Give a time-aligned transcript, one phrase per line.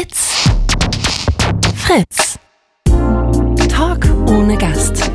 [0.00, 0.48] It's
[1.74, 2.38] Fritz.
[3.68, 5.10] Talk ohne Gast.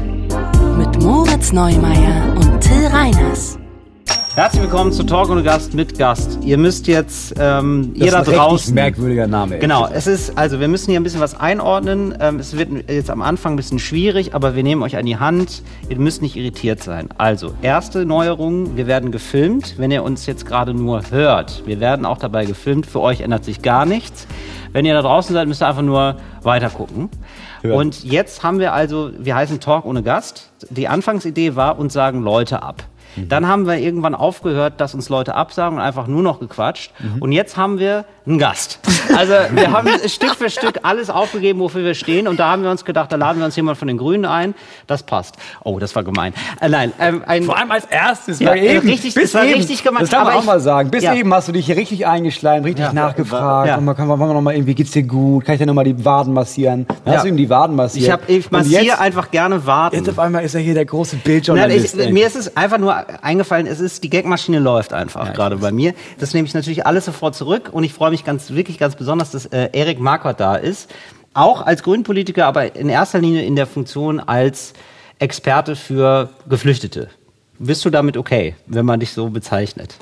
[0.78, 3.58] Mit Moritz Neumeier und Till Reiners.
[4.36, 6.38] Herzlich willkommen zu Talk ohne Gast mit Gast.
[6.44, 8.76] Ihr müsst jetzt, ähm, Das ihr da ist ein richtig draußen.
[8.76, 9.58] merkwürdiger Name.
[9.58, 12.16] Genau, es ist, also wir müssen hier ein bisschen was einordnen.
[12.20, 15.18] Ähm, es wird jetzt am Anfang ein bisschen schwierig, aber wir nehmen euch an die
[15.18, 15.64] Hand.
[15.90, 17.10] Ihr müsst nicht irritiert sein.
[17.18, 21.64] Also, erste Neuerung, wir werden gefilmt, wenn ihr uns jetzt gerade nur hört.
[21.66, 22.86] Wir werden auch dabei gefilmt.
[22.86, 24.28] Für euch ändert sich gar nichts.
[24.76, 27.10] Wenn ihr da draußen seid, müsst ihr einfach nur weiter gucken.
[27.62, 27.78] Hören.
[27.78, 30.52] Und jetzt haben wir also, wir heißen Talk ohne Gast.
[30.70, 32.84] Die Anfangsidee war, uns sagen Leute ab.
[33.16, 36.92] Dann haben wir irgendwann aufgehört, dass uns Leute absagen und einfach nur noch gequatscht.
[37.20, 38.80] Und jetzt haben wir einen Gast.
[39.16, 42.28] Also wir haben Stück für Stück alles aufgegeben, wofür wir stehen.
[42.28, 44.56] Und da haben wir uns gedacht, da laden wir uns jemand von den Grünen ein.
[44.88, 45.36] Das passt.
[45.64, 46.34] Oh, das war gemein.
[46.60, 48.40] Äh, nein, ähm, ein, Vor allem als erstes.
[48.40, 50.60] Ja, eben, richtig- bis es war eben, richtig gemeint, Das kann man auch ich- mal
[50.60, 50.90] sagen.
[50.90, 51.14] Bis ja.
[51.14, 52.94] eben hast du dich hier richtig eingeschleimt, richtig Ja.
[52.94, 53.68] nachgefragt.
[53.70, 53.78] Ja.
[53.78, 55.46] Und man kann, wollen wir noch mal irgendwie, geht's dir gut?
[55.46, 56.88] Kann ich dir noch mal die Waden massieren?
[56.88, 57.14] Dann Ja.
[57.20, 58.06] hast du ihm die Waden massiert.
[58.06, 59.96] ich, hab, ich massiere jetzt, einfach gerne Warten.
[59.98, 61.96] jetzt auf einmal ist er hier der große Nein, Bildjournalist.
[61.96, 62.12] ich, ey.
[62.12, 65.72] mir ist es einfach nur eingefallen, es ist, die Gagmaschine läuft einfach Ja, gerade bei
[65.72, 65.94] mir.
[66.20, 69.32] Das nehme ich natürlich alles sofort zurück und ich freue mich ganz, wirklich ganz besonders,
[69.32, 70.94] dass äh, Erik Marquardt da ist.
[71.34, 74.74] Auch als Grünpolitiker, aber in erster Linie in der Funktion als
[75.20, 77.10] Experte für Geflüchtete.
[77.60, 79.96] Bist du damit okay, wenn man dich so bezeichnet?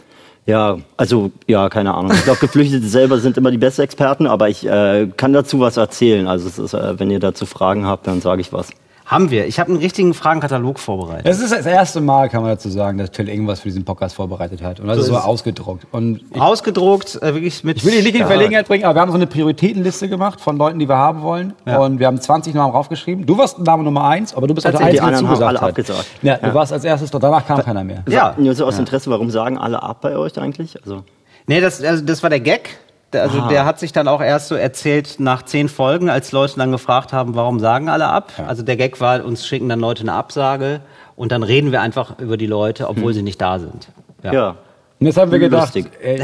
[0.46, 2.12] Ja, also ja, keine Ahnung.
[2.14, 5.78] Ich glaube, Geflüchtete selber sind immer die besten Experten, aber ich äh, kann dazu was
[5.78, 6.28] erzählen.
[6.28, 8.70] Also ist, äh, wenn ihr dazu Fragen habt, dann sage ich was.
[9.06, 9.46] Haben wir.
[9.48, 11.26] Ich habe einen richtigen Fragenkatalog vorbereitet.
[11.26, 14.16] Es ist das erste Mal, kann man dazu sagen, dass Till irgendwas für diesen Podcast
[14.16, 14.80] vorbereitet hat.
[14.80, 15.86] Und das, So ist so ausgedruckt.
[15.92, 17.78] Und ich, Ausgedruckt, äh, wirklich mit.
[17.78, 18.28] ich will dich nicht in Ja.
[18.28, 21.54] Verlegenheit bringen, aber wir haben so eine Prioritätenliste gemacht von Leuten, die wir haben wollen.
[21.66, 21.80] Ja.
[21.80, 23.26] Und wir haben 20 Namen raufgeschrieben.
[23.26, 25.52] Du warst Name Nummer eins, aber du bist auch der Tatsächlich, Einzige, die der anderen
[25.52, 26.02] haben zugesagt alle hat.
[26.04, 26.24] abgesagt.
[26.24, 26.54] Ja, du Ja.
[26.54, 28.04] warst als erstes, dran, danach kam keiner mehr.
[28.08, 28.34] Ja.
[28.38, 30.78] Nur so aus Interesse, warum sagen alle ab bei euch eigentlich?
[30.82, 31.04] Also
[31.46, 32.70] Nee, das, also das war der Gag.
[33.14, 33.48] Der, also Ah.
[33.48, 37.14] der hat sich dann auch erst so erzählt nach zehn Folgen, als Leute dann gefragt
[37.14, 38.32] haben, warum sagen alle ab?
[38.48, 40.82] Also der Gag war, uns schicken dann Leute eine Absage
[41.16, 43.14] und dann reden wir einfach über die Leute, obwohl Hm.
[43.14, 43.88] sie nicht da sind.
[44.24, 44.56] ja.
[45.04, 46.24] Und jetzt haben wir gedacht, ey,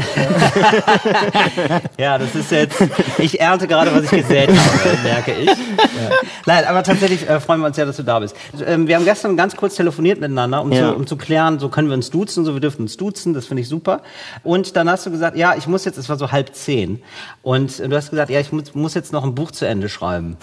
[1.98, 2.82] Ja, das ist jetzt,
[3.18, 5.50] ich ernte gerade, was ich gesät habe, merke ich.
[6.46, 8.34] Nein, aber tatsächlich äh, freuen wir uns sehr, dass du da bist.
[8.66, 10.92] Ähm, wir haben gestern ganz kurz telefoniert miteinander, um, Ja.
[10.92, 13.44] zu, um zu klären, so können wir uns duzen, so wir dürfen uns duzen, das
[13.44, 14.00] finde ich super.
[14.44, 17.02] Und dann hast du gesagt, ja, ich muss jetzt, es war so halb zehn,
[17.42, 20.38] und du hast gesagt, ja, ich muss, muss jetzt noch ein Buch zu Ende schreiben.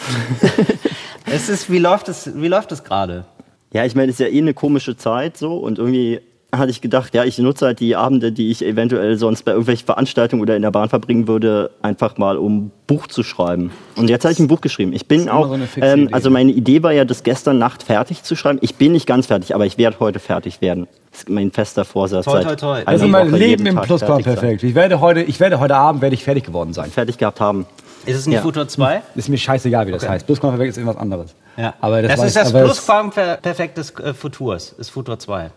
[1.25, 3.25] es ist, wie läuft es, wie läuft es gerade?
[3.73, 6.21] Ja, ich meine, es ist ja eh eine komische Zeit so und irgendwie
[6.57, 9.85] hatte ich gedacht, ja, ich nutze halt die Abende, die ich eventuell sonst bei irgendwelchen
[9.85, 13.71] Veranstaltungen oder in der Bahn verbringen würde, einfach mal um Buch zu schreiben.
[13.95, 14.93] Und jetzt habe ich ein Buch geschrieben.
[14.93, 18.35] Ich bin auch, so ähm, also meine Idee war ja, das gestern Nacht fertig zu
[18.35, 18.59] schreiben.
[18.61, 20.87] Ich bin nicht ganz fertig, aber ich werde heute fertig werden.
[21.11, 22.25] Das ist mein fester Vorsatz.
[22.25, 22.83] Toi, toi, toi.
[22.85, 24.63] das ist mein Woche, Leben im Plusplan perfekt.
[24.63, 26.91] Ich werde heute, ich werde heute Abend werde ich fertig geworden sein.
[26.91, 27.65] Fertig gehabt haben.
[28.05, 28.41] Ist es nicht Ja.
[28.41, 29.01] Futur 2?
[29.15, 30.13] Ist mir scheißegal, wie das Okay.
[30.13, 30.25] heißt.
[30.25, 31.35] Plusquamperfekt ist irgendwas anderes.
[31.57, 31.73] Ja.
[31.81, 35.49] Aber das, das, ist das Plusquamperfekt des äh, Futurs, ist Futur 2.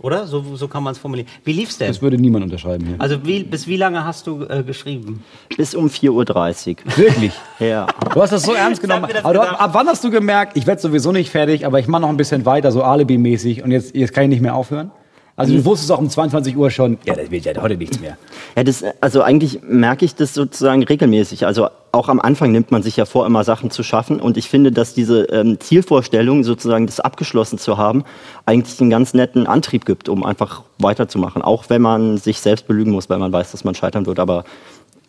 [0.00, 0.26] Oder?
[0.26, 1.28] So, so kann man es formulieren.
[1.44, 1.88] Wie lief's denn?
[1.88, 2.96] Das würde niemand unterschreiben hier.
[2.98, 5.24] Also wie, bis wie lange hast du äh, geschrieben?
[5.56, 6.96] Bis um 4.30 Uhr.
[6.96, 7.32] Wirklich.
[7.60, 7.86] Ja.
[8.12, 9.06] Du hast das so ernst genommen.
[9.22, 12.02] Aber du, ab wann hast du gemerkt, ich werde sowieso nicht fertig, aber ich mache
[12.02, 14.90] noch ein bisschen weiter, so Alibi-mäßig und jetzt, jetzt kann ich nicht mehr aufhören?
[15.36, 18.16] Also du wusstest auch um 22 Uhr schon, ja, das wird ja heute nichts mehr.
[18.54, 21.44] Ja, das, also eigentlich merke ich das sozusagen regelmäßig.
[21.44, 24.20] Also auch am Anfang nimmt man sich ja vor, immer Sachen zu schaffen.
[24.20, 28.04] Und ich finde, dass diese ähm, Zielvorstellung, sozusagen das abgeschlossen zu haben,
[28.46, 31.42] eigentlich einen ganz netten Antrieb gibt, um einfach weiterzumachen.
[31.42, 34.20] Auch wenn man sich selbst belügen muss, weil man weiß, dass man scheitern wird.
[34.20, 34.44] Aber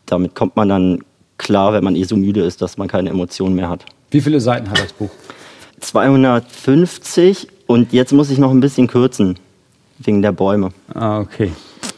[0.07, 1.03] damit kommt man dann
[1.37, 3.85] klar, wenn man eh so müde ist, dass man keine Emotionen mehr hat.
[4.09, 5.11] Wie viele Seiten hat das Buch?
[5.81, 9.37] 250 und jetzt muss ich noch ein bisschen kürzen.
[9.99, 10.71] Wegen der Bäume.
[10.93, 11.51] Ah, okay.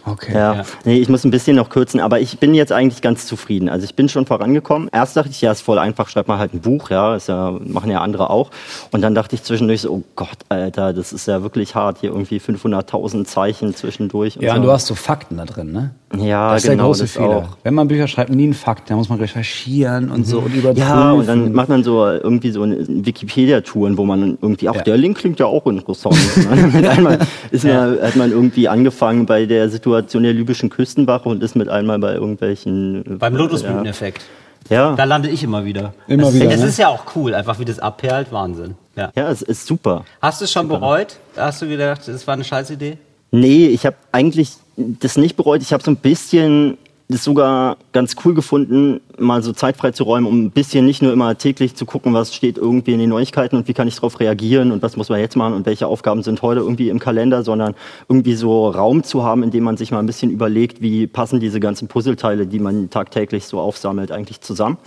[0.09, 0.34] Okay.
[0.34, 0.53] Ja.
[0.56, 0.63] Ja.
[0.85, 3.68] Nee, ich muss ein bisschen noch kürzen, aber ich bin jetzt eigentlich ganz zufrieden.
[3.69, 4.90] Also ich bin schon vorangekommen.
[4.94, 7.51] Erst dachte ich, ja, ist voll einfach, schreib mal halt ein Buch, ja, ist ja,
[7.63, 8.50] machen ja andere auch.
[8.91, 12.12] Und dann dachte ich zwischendurch so, oh Gott, Alter, das ist ja wirklich hart, hier
[12.12, 14.38] irgendwie 500.000 Zeichen zwischendurch.
[14.38, 14.57] Und Ja, so.
[14.57, 15.91] und du hast so Fakten da drin, ne?
[16.18, 17.29] ja, Das ist genau, der große das Fehler.
[17.38, 17.57] auch.
[17.63, 20.88] Wenn man Bücher schreibt, nie einen Fakt, da muss man recherchieren und so und überprüfen.
[20.88, 24.81] Ja, und dann macht man so irgendwie so eine Wikipedia-Touren, wo man irgendwie, ach, Ja.
[24.83, 26.15] der Link klingt ja auch interessant.
[26.74, 27.19] mit einmal
[27.51, 31.69] ist man, hat man irgendwie angefangen bei der Situation der libyschen Küstenwache und ist mit
[31.69, 33.05] einmal bei irgendwelchen...
[33.05, 34.23] äh, Beim Lotusblüteneffekt.
[34.69, 34.95] Ja.
[34.95, 35.94] Da lande ich immer wieder.
[36.07, 36.67] Immer das, wieder, Es ne?
[36.67, 38.75] ist ja auch cool, einfach wie das abperlt, Wahnsinn.
[38.95, 39.11] Ja.
[39.15, 40.03] Ja, es ist super.
[40.21, 41.17] Hast du es schon bereut?
[41.35, 42.97] Hast du gedacht, das war eine Scheißidee?
[43.31, 45.61] Nee, ich habe eigentlich das nicht bereut.
[45.61, 46.77] Ich habe so ein bisschen
[47.09, 51.38] es sogar ganz cool gefunden, mal so Zeit freizuräumen, um ein bisschen nicht nur immer
[51.38, 54.71] täglich zu gucken, was steht irgendwie in den Neuigkeiten und wie kann ich darauf reagieren
[54.74, 57.75] und was muss man jetzt machen und welche Aufgaben sind heute irgendwie im Kalender, sondern
[58.09, 61.39] irgendwie so Raum zu haben, in dem man sich mal ein bisschen überlegt, wie passen
[61.39, 64.77] diese ganzen Puzzleteile, die man tagtäglich so aufsammelt, eigentlich zusammen.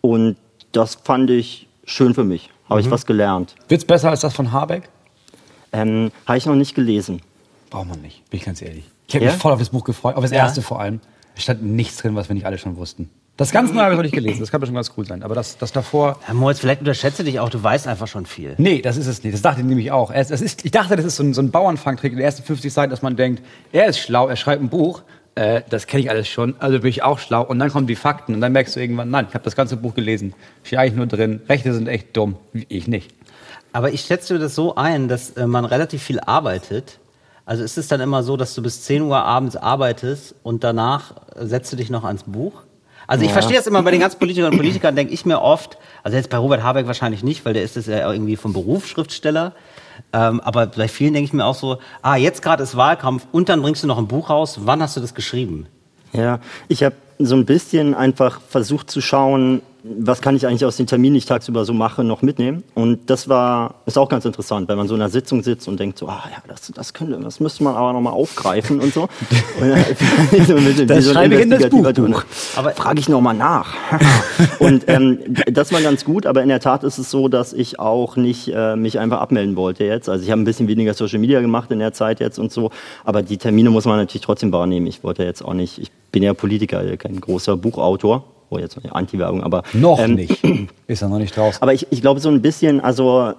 [0.00, 0.36] Und
[0.72, 2.48] das fand ich schön für mich.
[2.70, 3.54] Habe ich was gelernt.
[3.68, 4.88] Wird's besser als das von Habeck?
[5.72, 7.20] Ähm, Habe ich noch nicht gelesen.
[7.70, 8.84] Braucht man nicht, bin ich ganz ehrlich.
[9.08, 9.32] Ich habe Ja?
[9.32, 10.38] mich voll auf das Buch gefreut, auf das Ja.
[10.38, 11.00] erste vor allem.
[11.36, 13.10] Es stand nichts drin, was wir nicht alle schon wussten.
[13.36, 15.22] Das ganz Neue habe ich noch nicht gelesen, das kann schon ganz cool sein.
[15.22, 18.54] Aber das, das davor, Herr Moritz, vielleicht unterschätze dich auch, du weißt einfach schon viel.
[18.56, 19.34] nee, das ist es nicht.
[19.34, 20.10] Das dachte ich nämlich auch.
[20.10, 22.42] Es, es ist, ich dachte, das ist so ein, so ein Bauernfangtrick in den ersten
[22.42, 23.42] 50 Seiten, dass man denkt,
[23.72, 25.02] er ist schlau, er schreibt ein Buch,
[25.34, 27.42] äh, das kenne ich alles schon, also bin ich auch schlau.
[27.42, 29.76] Und dann kommen die Fakten und dann merkst du irgendwann, nein, ich habe das ganze
[29.76, 30.32] Buch gelesen.
[30.64, 32.36] Steht eigentlich nur drin, Rechte sind echt dumm.
[32.68, 33.14] Ich nicht.
[33.74, 37.00] Aber ich schätze das so ein, dass äh, man relativ viel arbeitet.
[37.46, 41.14] Also ist es dann immer so, dass du bis 10 Uhr abends arbeitest und danach
[41.36, 42.64] setzt du dich noch ans Buch?
[43.06, 45.78] Also ich verstehe das immer bei den ganzen Politikern und Politikern, denke ich mir oft,
[46.02, 48.88] also jetzt bei Robert Habeck wahrscheinlich nicht, weil der ist es ja irgendwie vom Beruf
[48.88, 49.52] Schriftsteller.
[50.12, 53.48] Ähm, aber bei vielen denke ich mir auch so, ah, jetzt gerade ist Wahlkampf und
[53.48, 54.58] dann bringst du noch ein Buch raus.
[54.64, 55.66] Wann hast du das geschrieben?
[56.12, 59.62] Ja, ich habe so ein bisschen einfach versucht zu schauen,
[59.98, 62.64] was kann ich eigentlich aus den Terminen, die ich tagsüber so mache, noch mitnehmen.
[62.74, 65.78] Und das war, ist auch ganz interessant, wenn man so in einer Sitzung sitzt und
[65.78, 69.02] denkt so, ah ja, das, das könnte, das müsste man aber nochmal aufgreifen und so.
[69.60, 69.84] Und dann,
[70.46, 71.92] so mit, Das so schreibe ich in das Buchbuch.
[71.92, 72.14] Ton.
[72.56, 73.74] Aber frage ich nochmal nach.
[74.58, 75.18] und ähm,
[75.50, 78.52] das war ganz gut, aber in der Tat ist es so, dass ich auch nicht
[78.52, 80.08] äh, mich einfach abmelden wollte jetzt.
[80.08, 82.70] Also ich habe ein bisschen weniger Social Media gemacht in der Zeit jetzt und so,
[83.04, 84.86] aber die Termine muss man natürlich trotzdem wahrnehmen.
[84.86, 88.24] Ich wollte jetzt auch nicht, ich bin ja Politiker, kein großer Buchautor.
[88.48, 90.40] Oh, jetzt Anti-Werbung, aber Noch ähm, nicht.
[90.86, 91.60] Ist er noch nicht draußen.
[91.60, 93.32] aber ich, ich glaube so ein bisschen, also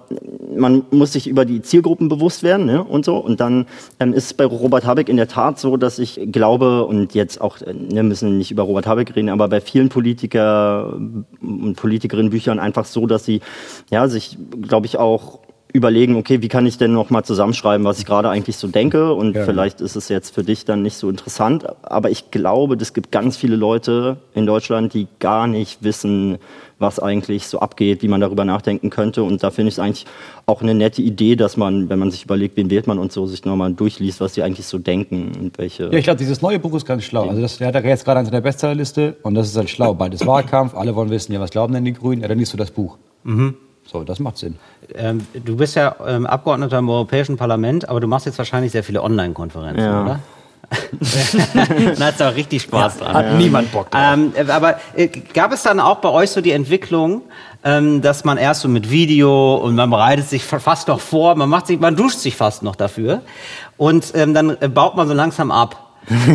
[0.54, 3.16] man muss sich über die Zielgruppen bewusst werden ne, und so.
[3.16, 3.66] Und dann
[4.00, 7.40] ähm, ist es bei Robert Habeck in der Tat so, dass ich glaube, und jetzt
[7.40, 12.30] auch, äh, wir müssen nicht über Robert Habeck reden, aber bei vielen Politiker und Politikerinnen
[12.30, 13.40] Büchern einfach so, dass sie
[13.90, 15.40] ja sich, glaube ich, auch
[15.72, 19.12] überlegen, okay, wie kann ich denn noch mal zusammenschreiben, was ich gerade eigentlich so denke
[19.12, 19.44] und Ja.
[19.44, 23.12] vielleicht ist es jetzt für dich dann nicht so interessant, aber ich glaube, es gibt
[23.12, 26.38] ganz viele Leute in Deutschland, die gar nicht wissen,
[26.78, 30.06] was eigentlich so abgeht, wie man darüber nachdenken könnte und da finde ich es eigentlich
[30.46, 33.26] auch eine nette Idee, dass man, wenn man sich überlegt, wen wählt man und so,
[33.26, 35.84] sich nochmal durchliest, was die eigentlich so denken und welche...
[35.84, 37.28] Ja, ich glaube, dieses neue Buch ist ganz schlau.
[37.28, 39.92] Also das, der hat er jetzt gerade an seiner Bestsellerliste und das ist halt schlau.
[39.92, 42.22] Beides Wahlkampf, alle wollen wissen, ja, was glauben denn die Grünen?
[42.22, 42.96] Ja, dann liest du das Buch.
[43.90, 44.56] So, das macht Sinn.
[44.94, 48.82] Ähm, du bist ja ähm, Abgeordneter im Europäischen Parlament, aber du machst jetzt wahrscheinlich sehr
[48.84, 50.02] viele Online-Konferenzen, Ja.
[50.02, 50.20] oder?
[51.98, 53.14] da hat's auch richtig Spaß dran.
[53.14, 54.00] Hat niemand Bock drauf.
[54.12, 57.22] Ähm, äh, aber äh, gab es dann auch bei euch so die Entwicklung,
[57.64, 61.34] ähm, dass man erst so mit Video und man bereitet sich fa- fast noch vor,
[61.36, 63.22] man macht sich, man duscht sich fast noch dafür
[63.78, 65.87] und ähm, dann äh, baut man so langsam ab.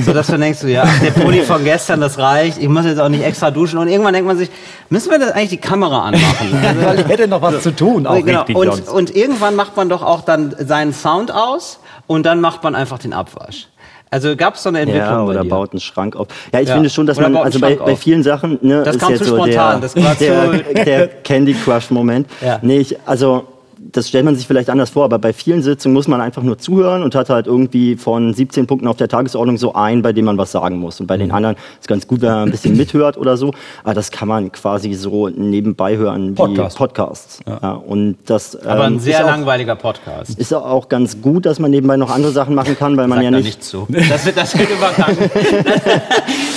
[0.06, 3.00] So dass du denkst, so, ja, der Pulli von gestern, das reicht, ich muss jetzt
[3.00, 3.80] auch nicht extra duschen.
[3.80, 4.50] Und irgendwann denkt man sich,
[4.90, 6.24] müssen wir das eigentlich die Kamera anmachen?
[6.64, 8.40] Also, Weil ich hätte noch was zu tun, auch genau.
[8.42, 12.64] richtig und, und irgendwann macht man doch auch dann seinen Sound aus und dann macht
[12.64, 13.68] man einfach den Abwasch.
[14.12, 15.50] Also gab es so eine Entwicklung Ja, bei oder dir?
[15.50, 16.28] baut einen Schrank auf.
[16.54, 16.76] Ja, ich Ja.
[16.76, 19.24] finde schon, dass Oder man, also bei, bei vielen Sachen, ne, Das ist kam jetzt
[19.24, 22.28] zu so spontan, der, das war der, zu- der Candy Crush Moment.
[22.46, 22.60] Ja.
[22.62, 23.46] Nee, ich, also,
[23.92, 26.58] das stellt man sich vielleicht anders vor, aber bei vielen Sitzungen muss man einfach nur
[26.58, 30.26] zuhören und hat halt irgendwie von 17 Punkten auf der Tagesordnung so einen, bei dem
[30.26, 31.00] man was sagen muss.
[31.00, 33.52] Und bei den anderen ist ganz gut, wenn man ein bisschen mithört oder so.
[33.84, 36.78] Aber das kann man quasi so nebenbei hören wie Podcast.
[36.78, 37.40] Podcasts.
[37.48, 37.72] Ja.
[37.74, 40.38] und das, Aber ein ähm, sehr langweiliger Podcast.
[40.40, 43.24] ist auch ganz gut, dass man nebenbei noch andere Sachen machen kann, weil man Sag
[43.26, 43.86] ja nicht nicht zu.
[44.10, 45.18] Das wird, das wird übergangen.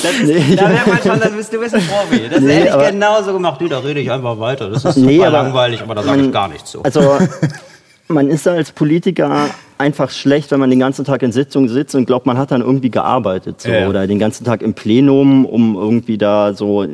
[0.03, 2.29] Das ist, Nee, da merkt man schon, das bist, du bist ein Profi.
[2.31, 3.61] Das Nee, hätte ich aber- genauso gemacht.
[3.61, 4.69] Du, da rede ich einfach weiter.
[4.71, 6.83] Das ist Nee, super aber langweilig, aber da sage ich gar nichts zu.
[6.83, 7.16] Also
[8.09, 12.07] man ist als Politiker einfach schlecht, wenn man den ganzen Tag in Sitzungen sitzt und
[12.07, 15.77] glaubt, man hat dann irgendwie gearbeitet so, Ja, oder den ganzen Tag im Plenum, um
[15.77, 16.87] irgendwie da so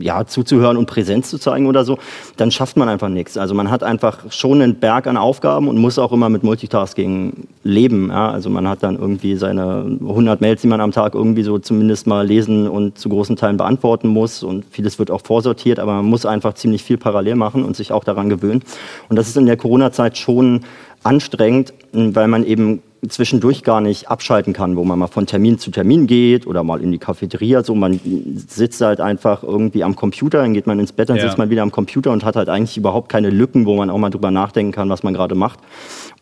[0.00, 1.98] ja zuzuhören und Präsenz zu zeigen oder so,
[2.36, 3.38] dann schafft man einfach nichts.
[3.38, 7.46] Also man hat einfach schon einen Berg an Aufgaben und muss auch immer mit Multitasking
[7.62, 8.08] leben.
[8.08, 8.30] Ja?
[8.30, 12.06] Also man hat dann irgendwie seine 100 Mails, die man am Tag irgendwie so zumindest
[12.06, 16.06] mal lesen und zu großen Teilen beantworten muss und vieles wird auch vorsortiert, aber man
[16.06, 18.62] muss einfach ziemlich viel parallel machen und sich auch daran gewöhnen.
[19.08, 20.62] Und das ist in der Corona-Zeit schon
[21.04, 25.70] anstrengend, weil man eben zwischendurch gar nicht abschalten kann, wo man mal von Termin zu
[25.70, 27.62] Termin geht oder mal in die Cafeteria.
[27.62, 28.00] So, man
[28.48, 31.24] sitzt halt einfach irgendwie am Computer, dann geht man ins Bett, dann Ja.
[31.24, 33.98] sitzt man wieder am Computer und hat halt eigentlich überhaupt keine Lücken, wo man auch
[33.98, 35.58] mal drüber nachdenken kann, was man gerade macht.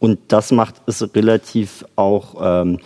[0.00, 2.78] Und das macht es relativ auch ähm,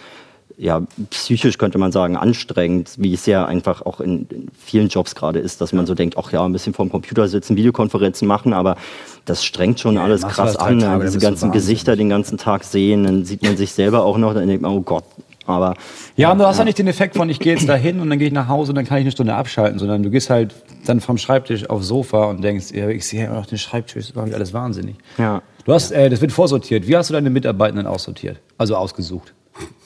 [0.58, 5.14] ja, psychisch könnte man sagen, anstrengend, wie es ja einfach auch in, in vielen Jobs
[5.14, 8.54] gerade ist, dass man so denkt, ach ja, ein bisschen vorm Computer sitzen, Videokonferenzen machen,
[8.54, 8.76] aber
[9.26, 10.78] das strengt schon alles machst du krass an.
[10.78, 11.52] Tage, Diese ganzen.
[11.52, 14.72] Gesichter den ganzen Tag sehen, dann sieht man sich selber auch noch, dann denkt man,
[14.72, 15.04] oh Gott,
[15.46, 15.74] Aber
[16.16, 18.18] Ja, und du hast ja nicht den Effekt von, ich gehe jetzt dahin und dann
[18.18, 20.54] gehe ich nach Hause und dann kann ich eine Stunde abschalten, sondern du gehst halt
[20.86, 24.12] dann vom Schreibtisch aufs Sofa und denkst, ja, ich sehe ja immer noch den Schreibtisch,
[24.12, 24.96] das mich alles wahnsinnig.
[25.18, 25.42] Ja.
[25.66, 26.86] Du hast, äh, das wird vorsortiert.
[26.86, 28.38] Wie hast du deine Mitarbeitenden aussortiert?
[28.56, 29.34] Also ausgesucht?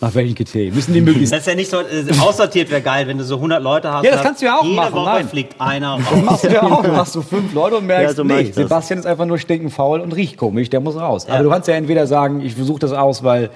[0.00, 0.74] Nach welchen Kriterien?
[0.74, 1.32] Müssen die möglichst...
[1.32, 4.04] Das ist ja nicht so, äh, aussortiert wäre geil, wenn du so 100 Leute hast.
[4.04, 5.28] Ja, das kannst du ja auch jede machen, Woche nein.
[5.28, 6.22] fliegt einer Das raus.
[6.24, 6.82] machst du ja auch.
[6.90, 8.54] Du machst so fünf Leute und merkst, Ja, so nee, das.
[8.54, 11.26] Sebastian ist einfach nur stinkenfaul und riecht komisch, der muss raus.
[11.28, 11.34] Ja.
[11.34, 13.50] Aber du kannst ja entweder sagen, ich versuche das aus, weil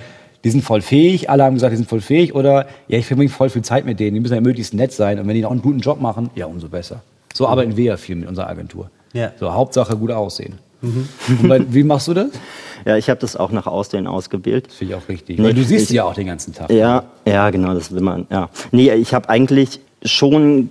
[0.45, 3.31] die sind voll fähig, alle haben gesagt, die sind voll fähig, oder ja, ich verbringe
[3.31, 5.51] voll viel Zeit mit denen, die müssen ja möglichst nett sein und wenn die noch
[5.51, 7.03] einen guten Job machen, ja, umso besser.
[7.33, 8.91] So arbeiten wir ja viel mit unserer Agentur.
[9.15, 9.33] Ja.
[9.41, 10.59] So, Hauptsache gut aussehen.
[10.85, 12.29] Und bei, wie machst du das?
[12.85, 14.67] Ja, ich habe das auch nach Aussehen ausgewählt.
[14.67, 15.39] Das finde ich auch richtig.
[15.39, 16.71] Nee, Weil du siehst ich- sie ja auch den ganzen Tag.
[16.71, 18.27] Ja, ja, genau, das will man.
[18.31, 18.51] Ja.
[18.73, 20.71] Nee, ich habe eigentlich schon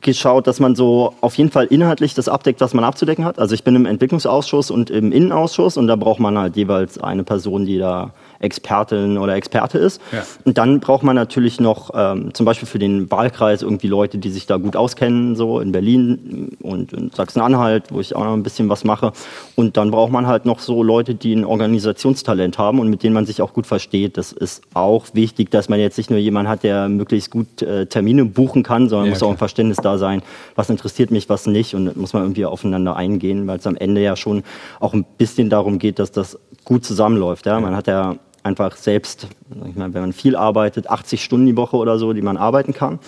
[0.00, 3.40] geschaut, dass man so auf jeden Fall inhaltlich das abdeckt, was man abzudecken hat.
[3.40, 7.24] Also ich bin im Entwicklungsausschuss und im Innenausschuss und da braucht man halt jeweils eine
[7.24, 10.00] Person, die da Expertin oder Experte ist.
[10.12, 10.22] Ja.
[10.44, 14.30] Und dann braucht man natürlich noch ähm, zum Beispiel für den Wahlkreis irgendwie Leute, die
[14.30, 18.42] sich da gut auskennen, so in Berlin und in Sachsen-Anhalt, wo ich auch noch ein
[18.42, 19.12] bisschen was mache.
[19.56, 23.14] Und dann braucht man halt noch so Leute, die ein Organisationstalent haben und mit denen
[23.14, 24.16] man sich auch gut versteht.
[24.16, 27.86] Das ist auch wichtig, dass man jetzt nicht nur jemanden hat, der möglichst gut äh,
[27.86, 29.34] Termine buchen kann, sondern Ja, muss auch klar.
[29.34, 30.22] ein Verständnis da sein,
[30.54, 31.74] was interessiert mich, was nicht.
[31.74, 34.42] Und muss man irgendwie aufeinander eingehen, weil es am Ende ja schon
[34.80, 37.46] auch ein bisschen darum geht, dass das gut zusammenläuft.
[37.46, 37.60] Ja?
[37.60, 39.28] Man hat ja einfach selbst,
[39.66, 42.72] ich meine, wenn man viel arbeitet, 80 Stunden die Woche oder so, die man arbeiten
[42.72, 42.98] kann.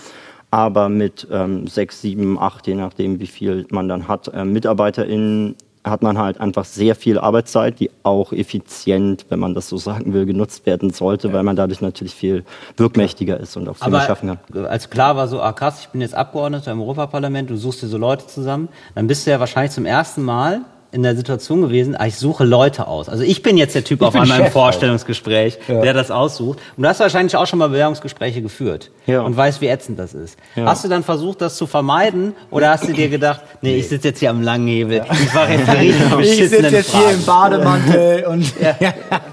[0.51, 5.57] Aber mit ähm, sechs, sieben, acht, je nachdem, wie viel man dann hat, ähm, MitarbeiterInnen
[5.85, 10.12] hat man halt einfach sehr viel Arbeitszeit, die auch effizient, wenn man das so sagen
[10.12, 12.45] will, genutzt werden sollte, weil man dadurch natürlich viel
[12.77, 14.67] wirkmächtiger ist und auch viel mehr schaffen kann.
[14.67, 17.89] als klar war so, ah krass, ich bin jetzt Abgeordneter im Europaparlament, du suchst dir
[17.89, 20.61] so Leute zusammen, dann bist du ja wahrscheinlich zum ersten Mal
[20.92, 23.08] in der Situation gewesen, ah, ich suche Leute aus.
[23.08, 25.80] Also ich bin jetzt der Typ auf bin einmal im Vorstellungsgespräch, Ja.
[25.80, 26.58] der das aussucht.
[26.76, 29.22] Und du hast wahrscheinlich auch schon mal Bewerbungsgespräche geführt Ja.
[29.22, 30.38] und weißt, wie ätzend das ist.
[30.54, 30.66] Ja.
[30.66, 34.08] Hast du dann versucht, das zu vermeiden oder hast du dir gedacht, nee, ich sitze
[34.08, 37.25] jetzt hier am Langhebel, ich mache jetzt die richtig beschissenen Fragen.
[37.25, 38.52] Bademantel und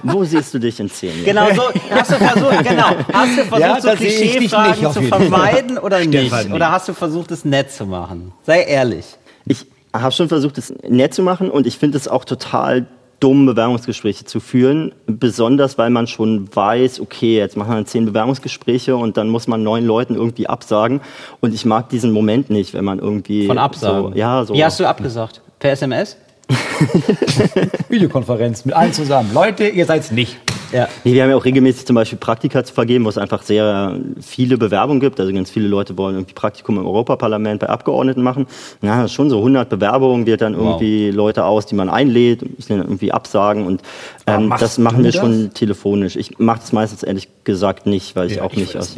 [0.04, 1.26] Wo siehst du dich in zehn Jahren?
[1.26, 5.02] Genau so, hast du versucht, genau, hast du versucht, Ja, so ich Klischeefragen auf zu
[5.02, 6.10] vermeiden oder nicht?
[6.28, 6.56] Stefan, nicht.
[6.56, 8.32] Oder hast du versucht, es nett zu machen?
[8.46, 9.06] Sei ehrlich.
[9.46, 12.88] Ich habe schon versucht, es nett zu machen und ich finde es auch total
[13.20, 14.94] dumm, Bewerbungsgespräche zu führen.
[15.08, 19.64] Besonders, weil man schon weiß, okay, jetzt machen wir zehn Bewerbungsgespräche und dann muss man
[19.64, 21.02] neun Leuten irgendwie absagen.
[21.42, 23.48] Und ich mag diesen Moment nicht, wenn man irgendwie.
[23.48, 24.14] Von Absagen.
[24.14, 24.54] So, ja, so.
[24.54, 25.42] Wie hast du abgesagt?
[25.60, 26.18] Per SMS?
[27.90, 29.32] Videokonferenz mit allen zusammen.
[29.34, 30.38] Leute, ihr seid's nicht.
[30.72, 30.88] Ja.
[31.04, 34.00] Nee, wir haben ja auch regelmäßig zum Beispiel Praktika zu vergeben, wo es einfach sehr
[34.22, 35.20] viele Bewerbungen gibt.
[35.20, 38.48] Also ganz viele Leute wollen irgendwie Praktikum im Europaparlament bei Abgeordneten machen.
[38.82, 42.88] Na, schon so 100 Bewerbungen, wird dann irgendwie Leute aus, die man einlädt, müssen dann
[42.88, 43.82] irgendwie absagen und
[44.28, 45.20] ähm, das machen wir das?
[45.20, 46.16] schon telefonisch.
[46.16, 48.98] Ich mache das meistens ehrlich gesagt nicht, weil ich auch nicht würde aus.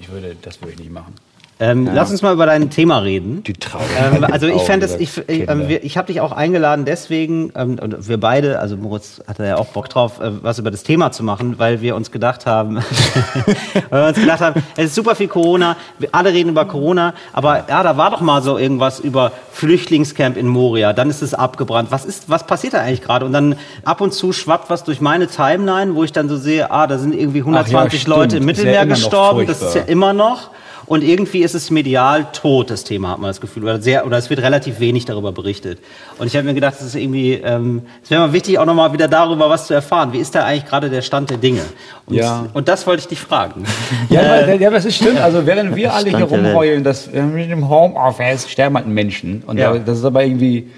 [0.00, 1.14] Ich würde, das würde ich nicht machen.
[1.60, 3.44] Ähm, Lass uns mal über dein Thema reden.
[3.44, 3.82] Die Trauer.
[3.96, 7.78] Ähm, also ich fände es, ich, ich, ähm, ich habe dich auch eingeladen deswegen, ähm,
[7.80, 11.12] und wir beide, also Moritz hatte ja auch Bock drauf, äh, was über das Thema
[11.12, 12.76] zu machen, weil wir uns gedacht haben,
[13.90, 17.14] weil wir uns gedacht haben, es ist super viel Corona, wir alle reden über Corona,
[17.32, 21.34] aber ja, da war doch mal so irgendwas über Flüchtlingscamp in Moria, dann ist es
[21.34, 21.92] abgebrannt.
[21.92, 23.24] Was ist, was passiert da eigentlich gerade?
[23.24, 26.72] Und dann ab und zu schwappt was durch meine Timeline, wo ich dann so sehe,
[26.72, 28.16] ah, da sind irgendwie 120 stimmt.
[28.16, 30.50] Leute im ja Mittelmeer noch gestorben, das ist ja immer noch.
[30.86, 33.62] Und irgendwie ist es medial tot, das Thema, hat man das Gefühl.
[33.64, 35.78] Oder, sehr, oder es wird relativ wenig darüber berichtet.
[36.18, 38.92] Und ich habe mir gedacht, es ist irgendwie, ähm, es wäre mal wichtig, auch nochmal
[38.92, 40.12] wieder darüber was zu erfahren.
[40.12, 41.62] Wie ist da eigentlich gerade der Stand der Dinge?
[42.06, 42.46] Und, Ja.
[42.52, 43.64] und das wollte ich dich fragen.
[44.10, 45.18] Ja, weil, ja, das ist stimmt.
[45.18, 49.42] Also während wir alle hier rumheulen, dass äh, mit dem Homeoffice sterben halt Menschen.
[49.46, 49.72] Und Ja.
[49.72, 50.68] da- das ist aber irgendwie,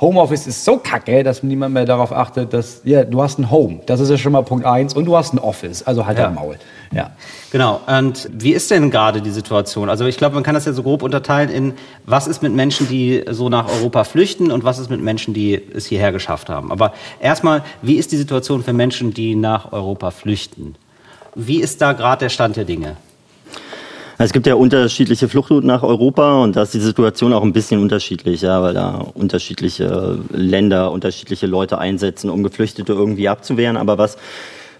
[0.00, 3.80] Homeoffice ist so kacke, dass niemand mehr darauf achtet, dass, ja, du hast ein Home.
[3.86, 4.92] Das ist ja schon mal Punkt eins.
[4.92, 5.84] Und du hast ein Office.
[5.84, 6.24] Also halt Ja.
[6.24, 6.56] dein Maul.
[6.92, 7.12] Ja.
[7.52, 7.80] Genau.
[7.86, 9.88] Und wie ist denn gerade die Situation?
[9.88, 11.74] Also ich glaube, man kann das ja so grob unterteilen in,
[12.06, 15.54] was ist mit Menschen, die so nach Europa flüchten und was ist mit Menschen, die
[15.74, 16.72] es hierher geschafft haben.
[16.72, 20.74] Aber erstmal, wie ist die Situation für Menschen, die nach Europa flüchten?
[21.36, 22.96] Wie ist da gerade der Stand der Dinge?
[24.16, 27.80] Es gibt ja unterschiedliche Fluchtrouten nach Europa und da ist die Situation auch ein bisschen
[27.80, 33.76] unterschiedlich, ja, weil da unterschiedliche Länder, unterschiedliche Leute einsetzen, um Geflüchtete irgendwie abzuwehren.
[33.76, 34.16] Aber was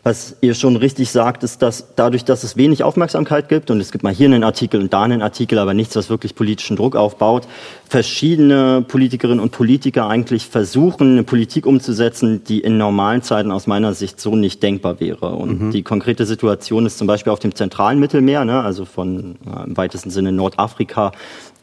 [0.04, 3.90] was ihr schon richtig sagt, ist, dass dadurch, dass es wenig Aufmerksamkeit gibt und es
[3.90, 6.94] gibt mal hier einen Artikel und da einen Artikel, aber nichts, was wirklich politischen Druck
[6.94, 7.48] aufbaut,
[7.88, 13.94] verschiedene Politikerinnen und Politiker eigentlich versuchen, eine Politik umzusetzen, die in normalen Zeiten aus meiner
[13.94, 15.30] Sicht so nicht denkbar wäre.
[15.30, 19.64] Und die konkrete Situation ist zum Beispiel auf dem zentralen Mittelmeer, ne, also von äh,
[19.64, 21.12] im weitesten Sinne Nordafrika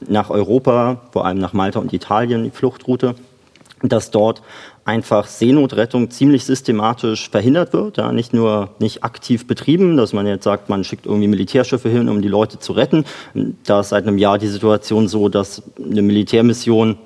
[0.08, 3.14] nach Europa, vor allem nach Malta und Italien, die Fluchtroute
[3.84, 4.42] dass dort
[4.86, 7.98] einfach Seenotrettung ziemlich systematisch verhindert wird.
[7.98, 12.10] Ja, nicht nur nicht aktiv betrieben, dass man jetzt sagt, man schickt irgendwie Militärschiffe hin,
[12.10, 13.06] um die Leute zu retten.
[13.66, 16.98] Da ist seit einem Jahr die Situation so, dass eine Militärmission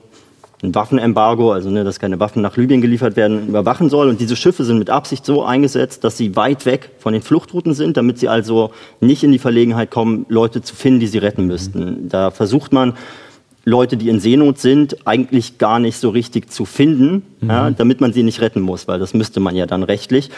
[0.63, 4.09] ein Waffenembargo, also ne, dass keine Waffen nach Libyen geliefert werden, überwachen soll.
[4.09, 7.73] Und diese Schiffe sind mit Absicht so eingesetzt, dass sie weit weg von den Fluchtrouten
[7.73, 11.45] sind, damit sie also nicht in die Verlegenheit kommen, Leute zu finden, die sie retten
[11.45, 12.09] müssten.
[12.09, 12.93] Da versucht man
[13.65, 17.49] Leute, die in Seenot sind, eigentlich gar nicht so richtig zu finden, mhm.
[17.49, 20.29] ja, damit man sie nicht retten muss, weil das müsste man ja dann rechtlich.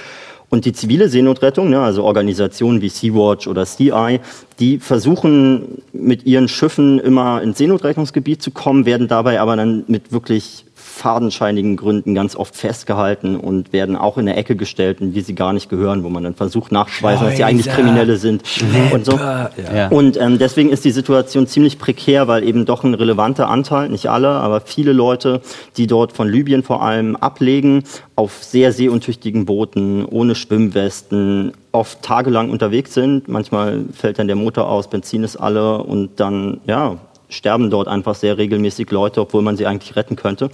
[0.50, 4.22] Und die zivile Seenotrettung, ne, also Organisationen wie Sea-Watch oder Sea-Eye,
[4.60, 10.13] die versuchen mit ihren Schiffen immer ins Seenotrettungsgebiet zu kommen, werden dabei aber dann mit
[10.13, 10.63] wirklich
[10.98, 15.36] fadenscheinigen Gründen ganz oft festgehalten und werden auch in eine Ecke gestellt, in die sie
[15.36, 18.96] gar nicht gehören, wo man dann versucht nachzuweisen, dass sie eigentlich Kriminelle sind Schlepper.
[18.96, 19.18] und so.
[19.18, 19.88] Ja.
[19.89, 24.10] Und ähm, deswegen ist die Situation ziemlich prekär, weil eben doch ein relevanter Anteil, nicht
[24.10, 25.42] alle, aber viele Leute,
[25.77, 27.84] die dort von Libyen vor allem ablegen,
[28.16, 33.27] auf sehr seeuntüchtigen Booten, ohne Schwimmwesten, oft tagelang unterwegs sind.
[33.27, 36.98] Manchmal fällt dann der Motor aus, Benzin ist alle und dann, ja,
[37.29, 40.50] sterben dort einfach sehr regelmäßig Leute, obwohl man sie eigentlich retten könnte.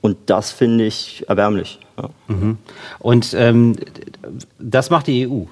[0.00, 1.78] Und das finde ich erbärmlich.
[1.96, 2.10] Ja.
[2.28, 2.58] Mhm.
[2.98, 3.76] Und ähm,
[4.58, 5.44] das macht die EU.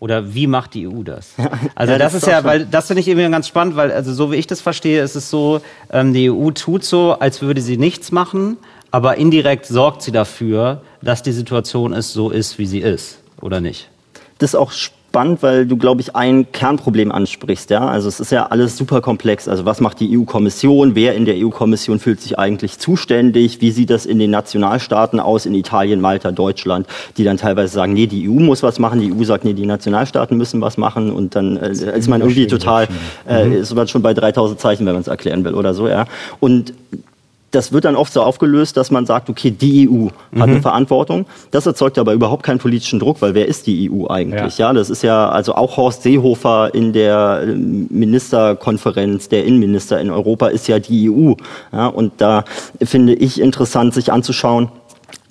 [0.00, 1.34] Oder wie macht die EU das?
[1.74, 4.12] Also ja, das, das, ist ja, weil das finde ich irgendwie ganz spannend, weil also
[4.12, 7.60] so wie ich das verstehe, ist es so, ähm, die EU tut so, als würde
[7.60, 8.56] sie nichts machen,
[8.90, 13.60] aber indirekt sorgt sie dafür, dass die Situation ist, so ist, wie sie ist, oder
[13.60, 13.90] nicht?
[14.38, 17.70] Das ist auch spannend spannend, weil du, glaube ich, ein Kernproblem ansprichst.
[17.70, 17.88] Ja?
[17.88, 19.48] Also es ist ja alles super komplex.
[19.48, 20.94] Also was macht die EU-Kommission?
[20.94, 23.62] Wer in der EU-Kommission fühlt sich eigentlich zuständig?
[23.62, 26.86] Wie sieht das in den Nationalstaaten aus, in Italien, Malta, Deutschland,
[27.16, 29.66] die dann teilweise sagen, nee, die EU muss was machen, die EU sagt, nee, die
[29.66, 32.86] Nationalstaaten müssen was machen und dann äh, ist man irgendwie total,
[33.26, 33.52] äh, mhm.
[33.54, 35.88] ist man schon bei 3000 Zeichen, wenn man es erklären will oder so.
[35.88, 36.04] Ja?
[36.38, 36.74] Und
[37.50, 40.42] das wird dann oft so aufgelöst, dass man sagt, okay, die EU hat mhm.
[40.42, 41.26] eine Verantwortung.
[41.50, 44.58] Das erzeugt aber überhaupt keinen politischen Druck, weil wer ist die EU eigentlich?
[44.58, 50.00] Ja, ja das ist ja also auch Horst Seehofer in der ähm, Ministerkonferenz, der Innenminister
[50.00, 51.32] in Europa ist ja die EU.
[51.72, 52.44] Ja, und da
[52.82, 54.68] finde ich interessant, sich anzuschauen,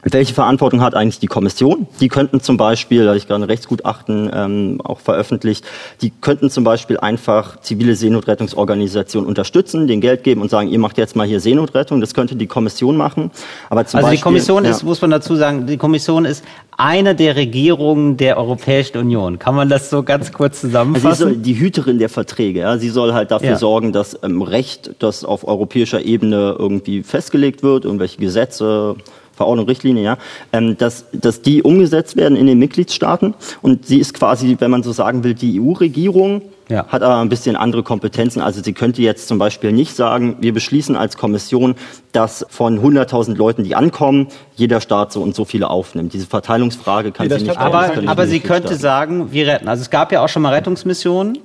[0.04, 1.88] welche Verantwortung hat eigentlich die Kommission?
[2.00, 5.66] Die könnten zum Beispiel, da habe ich gerade ein Rechtsgutachten ähm, auch veröffentlicht,
[6.02, 10.98] die könnten zum Beispiel einfach zivile Seenotrettungsorganisationen unterstützen, den Geld geben und sagen, ihr macht
[10.98, 12.00] jetzt mal hier Seenotrettung.
[12.00, 13.32] Das könnte die Kommission machen.
[13.70, 16.44] Aber zum also Beispiel, die Kommission ja, ist, muss man dazu sagen, die Kommission ist
[16.78, 19.40] eine der Regierungen der Europäischen Union.
[19.40, 21.08] Kann man das so ganz kurz zusammenfassen?
[21.08, 22.60] Also sie soll die Hüterin der Verträge.
[22.60, 22.78] Ja?
[22.78, 23.58] Sie soll halt dafür ja.
[23.58, 28.96] sorgen, dass ähm, Recht, das auf europäischer Ebene irgendwie festgelegt wird, irgendwelche Gesetze,
[29.38, 30.18] Verordnung, Richtlinie, ja,
[30.52, 33.36] ähm, dass, dass die umgesetzt werden in den Mitgliedstaaten.
[33.62, 36.86] Und sie ist quasi, wenn man so sagen will, die EU-Regierung, ja.
[36.88, 38.42] hat aber ein bisschen andere Kompetenzen.
[38.42, 41.76] Also sie könnte jetzt zum Beispiel nicht sagen, wir beschließen als Kommission,
[42.12, 46.14] dass von 100.000 Leuten, die ankommen, jeder Staat so und so viele aufnimmt.
[46.14, 47.58] Diese Verteilungsfrage kann nee, sie nicht.
[47.58, 49.70] Aber, aber sie könnte sagen, wir retten.
[49.70, 51.38] Also es gab ja auch schon mal Rettungsmissionen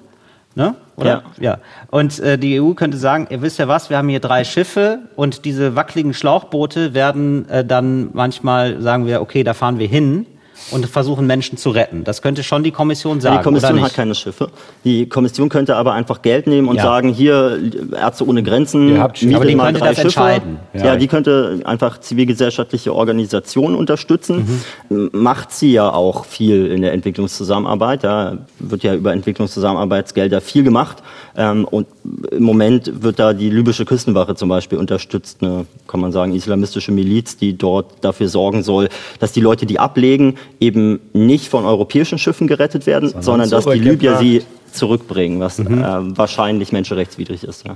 [0.54, 0.74] Ne?
[1.02, 1.22] Oder?
[1.38, 1.42] Ja.
[1.42, 1.58] ja.
[1.90, 5.00] Und äh, die EU könnte sagen, ihr wisst ja was, wir haben hier drei Schiffe
[5.16, 10.26] und diese wackeligen Schlauchboote werden äh, dann manchmal, sagen wir, okay, da fahren wir hin
[10.70, 12.04] und versuchen Menschen zu retten.
[12.04, 13.38] Das könnte schon die Kommission sagen.
[13.38, 14.48] Die Kommission hat keine Schiffe.
[14.84, 16.82] Die Kommission könnte aber einfach Geld nehmen und ja.
[16.82, 17.58] sagen, hier
[17.92, 20.00] Ärzte ohne Grenzen, aber die könnte das Schiffe.
[20.02, 20.58] entscheiden.
[20.74, 20.84] Ja.
[20.86, 20.96] ja.
[20.96, 24.62] die könnte einfach zivilgesellschaftliche Organisationen unterstützen.
[24.88, 25.10] Mhm.
[25.12, 28.04] Macht sie ja auch viel in der Entwicklungszusammenarbeit.
[28.04, 31.02] Da wird ja über Entwicklungszusammenarbeitsgelder viel gemacht.
[31.36, 31.86] Ähm, und
[32.30, 36.92] im Moment wird da die libysche Küstenwache zum Beispiel unterstützt, eine, kann man sagen, islamistische
[36.92, 42.18] Miliz, die dort dafür sorgen soll, dass die Leute, die ablegen, eben nicht von europäischen
[42.18, 45.82] Schiffen gerettet werden, sondern, sondern dass die Libyer sie zurückbringen, was mhm.
[45.82, 47.66] äh, wahrscheinlich menschenrechtswidrig ist.
[47.66, 47.74] Ja.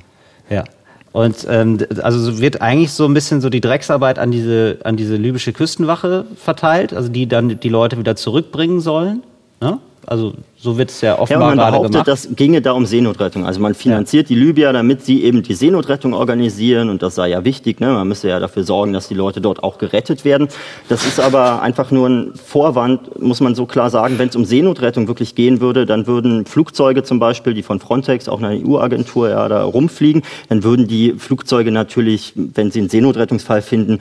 [0.51, 0.65] ja.
[1.13, 5.17] Und ähm, also wird eigentlich so ein bisschen so die Drecksarbeit an diese, an diese
[5.17, 9.23] libysche Küstenwache verteilt, also die dann die Leute wieder zurückbringen sollen.
[9.63, 9.79] Ne?
[10.07, 12.09] Also so wird es ja offenbar ja, man behauptet, gemacht.
[12.09, 13.45] das ginge da um Seenotrettung.
[13.45, 14.37] Also man finanziert ja.
[14.37, 17.81] die Libyer, damit sie eben die Seenotrettung organisieren und das sei ja wichtig.
[17.81, 17.89] Ne?
[17.89, 20.49] Man müsse ja dafür sorgen, dass die Leute dort auch gerettet werden.
[20.89, 24.19] Das ist aber einfach nur ein Vorwand, muss man so klar sagen.
[24.19, 28.29] Wenn es um Seenotrettung wirklich gehen würde, dann würden Flugzeuge zum Beispiel, die von Frontex,
[28.29, 33.61] auch einer EU-Agentur, ja, da rumfliegen, dann würden die Flugzeuge natürlich, wenn sie einen Seenotrettungsfall
[33.61, 33.99] finden,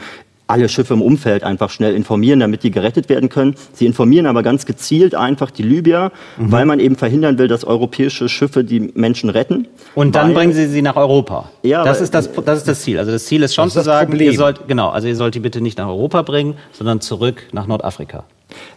[0.48, 3.56] alle Schiffe im Umfeld einfach schnell informieren, damit die gerettet werden können.
[3.74, 6.52] Sie informieren aber ganz gezielt einfach die Libyer, mhm.
[6.52, 9.68] weil man eben verhindern will, dass europäische Schiffe die Menschen retten.
[9.96, 11.50] Und dann weil, bringen sie sie nach Europa.
[11.64, 13.00] Ja, das ist das, das ist das Ziel.
[13.00, 14.32] Also das Ziel ist schon zu sagen, Problem.
[14.32, 17.68] ihr sollt, genau, also ihr sollt die bitte nicht nach Europa bringen, sondern zurück nach
[17.68, 18.26] Nordafrika.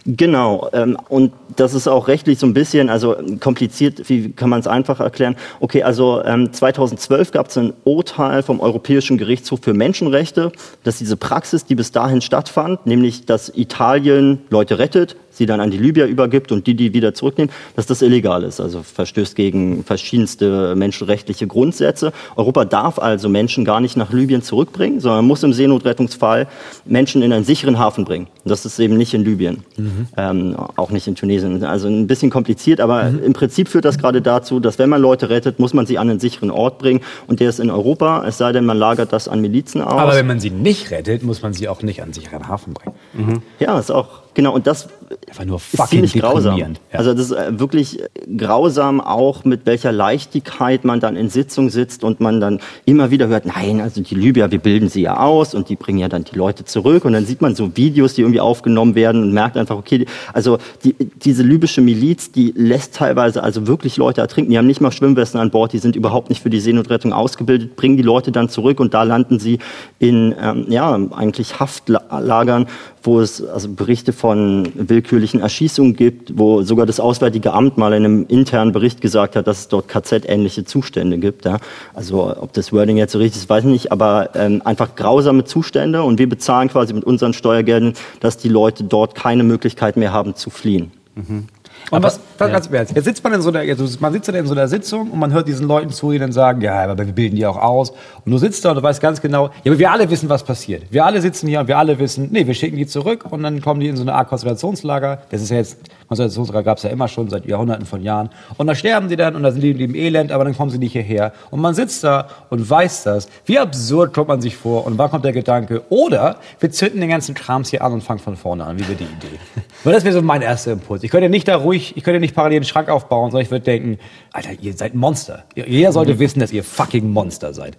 [0.05, 4.59] Genau, ähm, und das ist auch rechtlich so ein bisschen, also kompliziert, wie kann man
[4.59, 5.35] es einfach erklären?
[5.59, 10.51] Okay, also ähm, 2012 gab es ein Urteil vom Europäischen Gerichtshof für Menschenrechte,
[10.83, 15.71] dass diese Praxis, die bis dahin stattfand, nämlich dass Italien Leute rettet, sie dann an
[15.71, 19.83] die Libyer übergibt und die die wieder zurücknehmen, dass das illegal ist, also verstößt gegen
[19.83, 22.13] verschiedenste menschenrechtliche Grundsätze.
[22.35, 26.47] Europa darf also Menschen gar nicht nach Libyen zurückbringen, sondern muss im Seenotrettungsfall
[26.85, 28.27] Menschen in einen sicheren Hafen bringen.
[28.45, 30.07] Das ist eben nicht in Libyen, mhm.
[30.17, 31.63] ähm, auch nicht in Tunesien.
[31.63, 33.23] Also ein bisschen kompliziert, aber mhm.
[33.23, 36.09] im Prinzip führt das gerade dazu, dass wenn man Leute rettet, muss man sie an
[36.09, 39.27] einen sicheren Ort bringen und der ist in Europa, es sei denn, man lagert das
[39.27, 39.93] an Milizen aus.
[39.93, 42.73] Aber wenn man sie nicht rettet, muss man sie auch nicht an einen sicheren Hafen
[42.73, 42.95] bringen.
[43.13, 43.41] Mhm.
[43.59, 44.87] Ja, ist auch Genau, und das
[45.27, 46.57] Einfach nur ist ziemlich grausam.
[46.57, 46.67] Ja.
[46.93, 47.99] Also das ist äh, wirklich
[48.37, 53.27] grausam auch, mit welcher Leichtigkeit man dann in Sitzung sitzt und man dann immer wieder
[53.27, 56.23] hört, nein, also die Libyer, wir bilden sie ja aus und die bringen ja dann
[56.23, 59.57] die Leute zurück und dann sieht man so Videos, die irgendwie aufgenommen werden und merkt
[59.57, 64.57] einfach, okay, also die, diese libysche Miliz, die lässt teilweise also wirklich Leute ertrinken, die
[64.57, 67.97] haben nicht mal Schwimmwesten an Bord, die sind überhaupt nicht für die Seenotrettung ausgebildet, bringen
[67.97, 69.59] die Leute dann zurück und da landen sie
[69.99, 72.67] in, ähm, ja, eigentlich Haftlagern,
[73.03, 78.05] wo es also Berichte von willkürlichen Erschießungen gibt, wo sogar das Auswärtige Amt mal in
[78.05, 81.45] einem internen Bericht gesagt hat, dass es dort KZ-ähnliche Zustände gibt.
[81.45, 81.59] Ja.
[81.93, 85.45] Also ob das Wording jetzt so richtig ist, weiß ich nicht, aber ähm, einfach grausame
[85.45, 90.13] Zustände und wir bezahlen quasi mit unseren Steuergeldern, dass die Leute dort keine Möglichkeit mehr
[90.13, 90.91] haben zu fliehen.
[91.15, 91.47] Mhm.
[91.91, 92.53] Und aber, was, was ja.
[92.53, 95.11] ganz jetzt, jetzt sitzt man in so einer, jetzt, man sitzt in so einer Sitzung
[95.11, 97.57] und man hört diesen Leuten zu, die dann sagen, ja, aber wir bilden die auch
[97.57, 97.91] aus.
[98.25, 100.43] Und du sitzt da und du weißt ganz genau, ja, aber wir alle wissen, was
[100.43, 100.83] passiert.
[100.91, 103.61] Wir alle sitzen hier und wir alle wissen, nee, wir schicken die zurück und dann
[103.61, 105.23] kommen die in so eine Art Konzentrationslager.
[105.31, 105.77] Das ist ja jetzt
[106.09, 108.31] Konzentrationslager gab es ja immer schon seit Jahrhunderten von Jahren.
[108.57, 110.79] Und da sterben sie dann und da sind die im Elend, aber dann kommen sie
[110.79, 111.33] nicht hierher.
[111.51, 113.29] Und man sitzt da und weiß das.
[113.45, 115.83] Wie absurd kommt man sich vor und wann kommt der Gedanke?
[115.89, 118.77] Oder wir zünden den ganzen Krams hier an und fangen von vorne an.
[118.79, 119.39] Wie wäre die Idee?
[119.83, 121.03] Weil das wäre so mein erster Impuls.
[121.03, 123.65] Ich könnte nicht da ruhig, ich könnte nicht parallel einen Schrank aufbauen, sondern ich würde
[123.65, 123.99] denken,
[124.33, 125.43] Alter, ihr seid Monster.
[125.55, 126.19] Jeder sollte mhm.
[126.19, 127.77] wissen, dass ihr fucking Monster seid.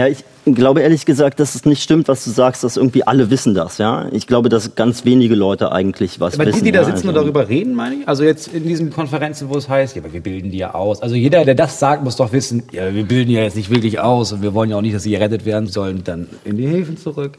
[0.00, 3.28] Ja, ich glaube ehrlich gesagt, dass es nicht stimmt, was du sagst, dass irgendwie alle
[3.28, 3.76] wissen das.
[3.76, 6.54] Ja, ich glaube, dass ganz wenige Leute eigentlich was aber wissen.
[6.54, 8.08] Aber die, die da sitzen also, und darüber reden, meine ich.
[8.08, 11.02] Also jetzt in diesen Konferenzen, wo es heißt, ja, aber wir bilden die ja aus.
[11.02, 14.00] Also jeder, der das sagt, muss doch wissen, ja, wir bilden ja jetzt nicht wirklich
[14.00, 16.66] aus und wir wollen ja auch nicht, dass sie gerettet werden sollen, dann in die
[16.66, 17.36] Häfen zurück.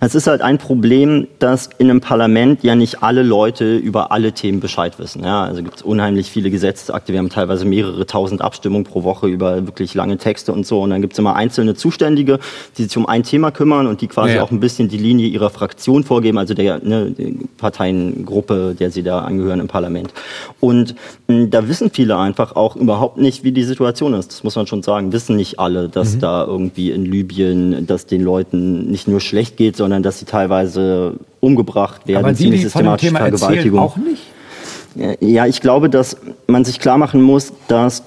[0.00, 4.32] Es ist halt ein Problem, dass in einem Parlament ja nicht alle Leute über alle
[4.32, 5.24] Themen Bescheid wissen.
[5.24, 7.12] Ja, also gibt es unheimlich viele Gesetzesakte.
[7.12, 10.82] Wir haben teilweise mehrere tausend Abstimmungen pro Woche über wirklich lange Texte und so.
[10.82, 12.38] Und dann gibt es immer einzelne Zuständige,
[12.76, 14.42] die sich um ein Thema kümmern und die quasi ja.
[14.42, 17.14] auch ein bisschen die Linie ihrer Fraktion vorgeben, also der ne,
[17.58, 20.12] Parteiengruppe, der sie da angehören im Parlament.
[20.60, 20.94] Und
[21.28, 24.32] mh, da wissen viele einfach auch überhaupt nicht, wie die Situation ist.
[24.32, 25.12] Das muss man schon sagen.
[25.12, 26.20] Wissen nicht alle, dass mhm.
[26.20, 31.14] da irgendwie in Libyen, dass den Leuten nicht nur schlecht geht, sondern dass sie teilweise
[31.40, 33.80] umgebracht werden, Aber die, ziemlich systematische Vergewaltigung.
[33.80, 34.22] Auch nicht?
[35.20, 38.02] Ja, ich glaube, dass man sich klar machen muss, dass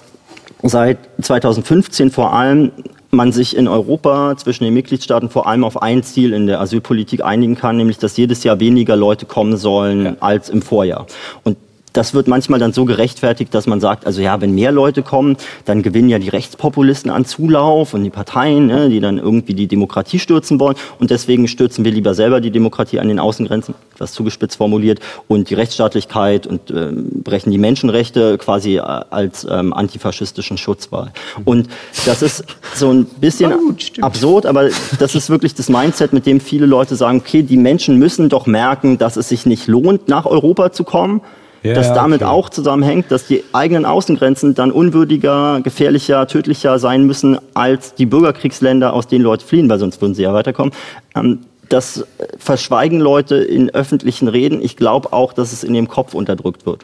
[0.63, 2.71] seit 2015 vor allem
[3.11, 7.23] man sich in Europa zwischen den Mitgliedstaaten vor allem auf ein Ziel in der Asylpolitik
[7.23, 10.15] einigen kann, nämlich dass jedes Jahr weniger Leute kommen sollen ja.
[10.19, 11.07] als im Vorjahr.
[11.43, 11.57] Und
[11.93, 15.37] das wird manchmal dann so gerechtfertigt, dass man sagt, also ja, wenn mehr Leute kommen,
[15.65, 19.67] dann gewinnen ja die Rechtspopulisten an Zulauf und die Parteien, ne, die dann irgendwie die
[19.67, 20.75] Demokratie stürzen wollen.
[20.99, 25.49] Und deswegen stürzen wir lieber selber die Demokratie an den Außengrenzen, das zugespitzt formuliert, und
[25.49, 31.11] die Rechtsstaatlichkeit und äh, brechen die Menschenrechte quasi äh, als ähm, antifaschistischen Schutzwahl.
[31.45, 31.69] Und
[32.05, 32.43] das ist
[32.75, 36.95] so ein bisschen gut, absurd, aber das ist wirklich das Mindset, mit dem viele Leute
[36.95, 40.83] sagen, okay, die Menschen müssen doch merken, dass es sich nicht lohnt, nach Europa zu
[40.83, 41.21] kommen
[41.63, 42.31] ja, das damit okay.
[42.31, 48.93] auch zusammenhängt, dass die eigenen Außengrenzen dann unwürdiger, gefährlicher, tödlicher sein müssen als die Bürgerkriegsländer,
[48.93, 50.73] aus denen Leute fliehen, weil sonst würden sie ja weiterkommen.
[51.15, 52.05] Ähm, das
[52.37, 54.61] verschweigen Leute in öffentlichen Reden.
[54.61, 56.83] Ich glaube auch, dass es in ihrem Kopf unterdrückt wird.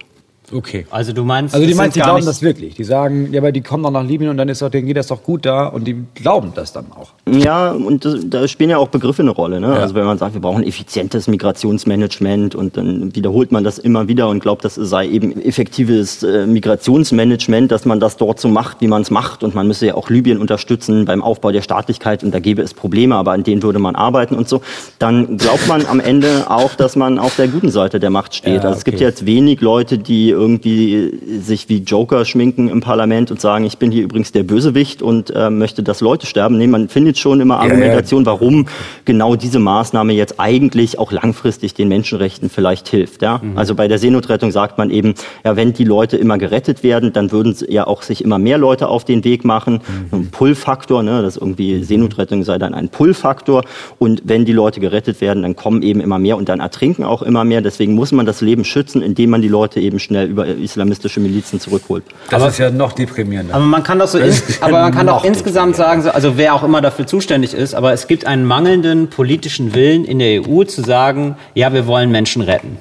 [0.52, 0.86] Okay.
[0.92, 2.76] Also du meinst, also die meinst, die glauben das wirklich.
[2.76, 4.98] Die sagen, ja, aber die kommen doch nach Libyen und dann ist doch, denen geht
[4.98, 7.10] das doch gut da und die glauben das dann auch.
[7.30, 9.60] Ja, und das, da spielen ja auch Begriffe eine Rolle.
[9.60, 9.68] Ne?
[9.68, 9.74] Ja.
[9.74, 14.30] Also wenn man sagt, wir brauchen effizientes Migrationsmanagement und dann wiederholt man das immer wieder
[14.30, 18.88] und glaubt, das sei eben effektives äh, Migrationsmanagement, dass man das dort so macht, wie
[18.88, 22.34] man es macht und man müsse ja auch Libyen unterstützen beim Aufbau der Staatlichkeit und
[22.34, 24.62] da gäbe es Probleme, aber an denen würde man arbeiten und so.
[25.00, 28.54] Dann glaubt man am Ende auch, dass man auf der guten Seite der Macht steht.
[28.54, 28.68] Ja, okay.
[28.68, 33.42] Also es gibt jetzt wenig Leute, die irgendwie sich wie Joker schminken im Parlament und
[33.42, 36.58] sagen, ich bin hier übrigens der Bösewicht und äh, möchte, dass Leute sterben.
[36.58, 38.68] Nee, man findet schon immer Argumentation, warum
[39.06, 43.22] genau diese Maßnahme jetzt eigentlich auch langfristig den Menschenrechten vielleicht hilft.
[43.22, 43.42] Ja?
[43.42, 43.58] Mhm.
[43.58, 47.32] Also bei der Seenotrettung sagt man eben, ja, wenn die Leute immer gerettet werden, dann
[47.32, 49.82] würden ja auch sich immer mehr Leute auf den Weg machen.
[50.12, 50.20] Mhm.
[50.20, 53.64] Ein Pull-Faktor, ne, dass irgendwie Seenotrettung sei dann ein Pull-Faktor.
[54.00, 57.22] Und wenn die Leute gerettet werden, dann kommen eben immer mehr und dann ertrinken auch
[57.22, 57.62] immer mehr.
[57.62, 61.60] Deswegen muss man das Leben schützen, indem man die Leute eben schnell über islamistische Milizen
[61.60, 62.04] zurückholt.
[62.30, 63.56] Das aber, ist ja noch deprimierender.
[63.56, 64.20] Aber man kann doch so,
[64.62, 68.08] aber man kann auch insgesamt sagen, also wer auch immer dafür zuständig ist, aber es
[68.08, 72.78] gibt einen mangelnden politischen Willen in der EU zu sagen, ja, wir wollen Menschen retten.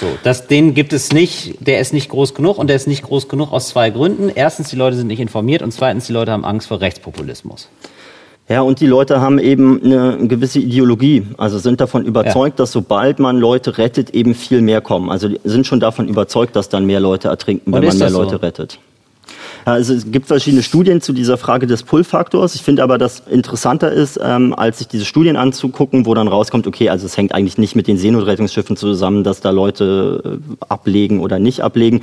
[0.00, 3.02] So, das, den gibt es nicht, der ist nicht groß genug und der ist nicht
[3.02, 4.30] groß genug aus zwei Gründen.
[4.34, 7.68] Erstens, die Leute sind nicht informiert und zweitens, die Leute haben Angst vor Rechtspopulismus.
[8.48, 12.64] Ja, und die Leute haben eben eine gewisse Ideologie, also sind davon überzeugt, ja.
[12.64, 15.08] dass sobald man Leute rettet, eben viel mehr kommen.
[15.10, 18.36] Also sind schon davon überzeugt, dass dann mehr Leute ertrinken, wenn man mehr Leute so?
[18.36, 18.78] rettet.
[19.64, 22.54] Also es gibt verschiedene Studien zu dieser Frage des Pull-Faktors.
[22.54, 26.66] Ich finde aber, dass interessanter ist, ähm, als sich diese Studien anzugucken, wo dann rauskommt,
[26.66, 31.20] okay, also es hängt eigentlich nicht mit den Seenotrettungsschiffen zusammen, dass da Leute äh, ablegen
[31.20, 32.02] oder nicht ablegen,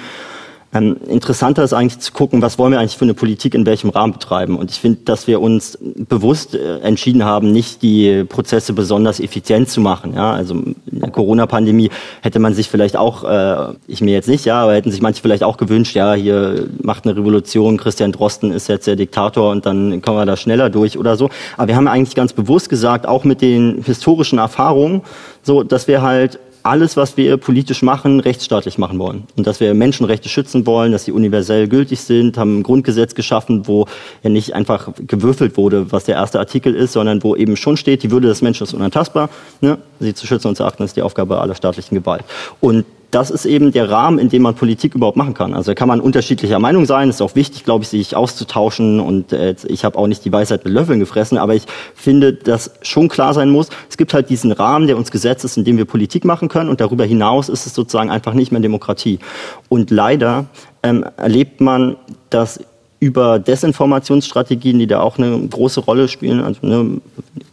[0.73, 3.89] ähm, interessanter ist eigentlich zu gucken, was wollen wir eigentlich für eine Politik in welchem
[3.89, 4.57] Rahmen betreiben.
[4.57, 9.69] Und ich finde, dass wir uns bewusst äh, entschieden haben, nicht die Prozesse besonders effizient
[9.69, 10.13] zu machen.
[10.15, 11.89] Ja, also in der Corona-Pandemie
[12.21, 15.21] hätte man sich vielleicht auch, äh, ich mir jetzt nicht, ja, aber hätten sich manche
[15.21, 19.65] vielleicht auch gewünscht, ja, hier macht eine Revolution, Christian Drosten ist jetzt der Diktator und
[19.65, 21.29] dann kommen wir da schneller durch oder so.
[21.57, 25.01] Aber wir haben eigentlich ganz bewusst gesagt, auch mit den historischen Erfahrungen,
[25.43, 29.23] so, dass wir halt alles, was wir politisch machen, rechtsstaatlich machen wollen.
[29.35, 33.67] Und dass wir Menschenrechte schützen wollen, dass sie universell gültig sind, haben ein Grundgesetz geschaffen,
[33.67, 33.87] wo
[34.23, 38.03] ja nicht einfach gewürfelt wurde, was der erste Artikel ist, sondern wo eben schon steht,
[38.03, 39.29] die Würde des Menschen ist unantastbar.
[39.61, 39.77] Ne?
[39.99, 42.23] Sie zu schützen und zu achten ist die Aufgabe aller staatlichen Gewalt.
[42.59, 45.53] Und das ist eben der Rahmen, in dem man Politik überhaupt machen kann.
[45.53, 47.09] Also da kann man unterschiedlicher Meinung sein.
[47.09, 48.99] Es ist auch wichtig, glaube ich, sich auszutauschen.
[49.01, 52.71] Und äh, ich habe auch nicht die Weisheit mit Löffeln gefressen, aber ich finde, dass
[52.81, 55.77] schon klar sein muss, es gibt halt diesen Rahmen, der uns gesetzt ist, in dem
[55.77, 56.69] wir Politik machen können.
[56.69, 59.19] Und darüber hinaus ist es sozusagen einfach nicht mehr Demokratie.
[59.67, 60.45] Und leider
[60.81, 61.97] ähm, erlebt man,
[62.29, 62.61] dass
[63.01, 66.41] über Desinformationsstrategien, die da auch eine große Rolle spielen.
[66.41, 67.01] Also ne,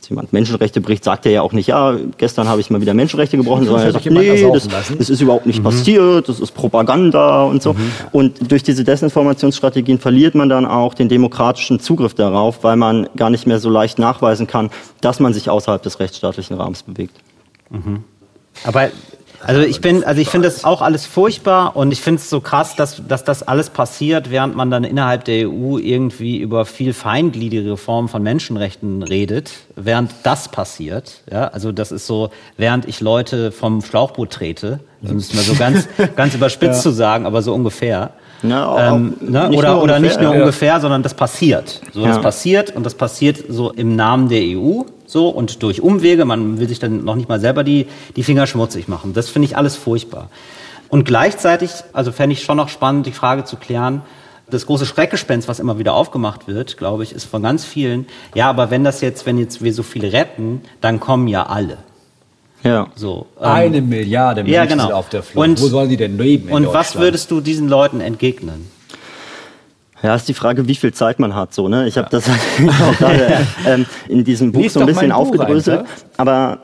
[0.09, 2.95] jetzt jemand Menschenrechte bricht, sagt er ja auch nicht, ja, gestern habe ich mal wieder
[2.95, 5.65] Menschenrechte gebrochen, sondern er sagt, nee, das, das, ist überhaupt nicht mhm.
[5.65, 7.75] passiert, das ist Propaganda und so.
[7.75, 7.93] Mhm.
[8.13, 13.31] Und durch diese Desinformationsstrategien verliert man dann auch den demokratischen Zugriff darauf, weil man gar
[13.31, 17.17] nicht mehr so leicht nachweisen kann, dass man sich außerhalb des rechtsstaatlichen Rahmens bewegt.
[17.71, 18.05] Mhm.
[18.65, 18.89] Aber
[19.41, 22.41] also ich bin, also ich finde das auch alles furchtbar und ich finde es so
[22.41, 26.93] krass, dass, dass das alles passiert, während man dann innerhalb der EU irgendwie über viel
[26.93, 31.23] feingliedrige Formen von Menschenrechten redet, während das passiert.
[31.31, 35.55] Ja, also das ist so, während ich Leute vom Schlauchboot trete, um es mal so
[35.55, 36.83] ganz, ganz überspitzt ja.
[36.83, 38.13] zu sagen, aber so ungefähr.
[38.43, 39.51] Ja, ähm, ne?
[39.51, 40.41] Oder, oder nicht nur ja.
[40.41, 41.81] ungefähr, sondern das passiert.
[41.93, 46.25] So, das passiert und das passiert so im Namen der EU so und durch Umwege.
[46.25, 49.13] Man will sich dann noch nicht mal selber die, die Finger schmutzig machen.
[49.13, 50.29] Das finde ich alles furchtbar.
[50.89, 54.03] Und gleichzeitig, also fände ich schon noch spannend, die Frage zu klären,
[54.51, 58.49] das große Schreckgespenst, was immer wieder aufgemacht wird, glaube ich, ist von ganz vielen, ja,
[58.49, 61.79] aber wenn das jetzt, wenn jetzt wir so viele retten, dann kommen ja alle.
[62.65, 62.89] Ja.
[62.95, 64.87] So, ähm, Eine Milliarde Menschen ja, genau.
[64.87, 65.49] sind auf der Flucht.
[65.49, 66.51] Und, Wo sollen die denn leben?
[66.51, 68.71] Und was würdest du diesen Leuten entgegnen?
[70.03, 71.53] Ja, ist die Frage, wie viel Zeit man hat.
[71.55, 71.89] So, ne?
[71.89, 75.87] Ich habe das auch gerade ähm, in diesem Buch Lies so ein bisschen aufgedröselt.
[76.17, 76.59] aber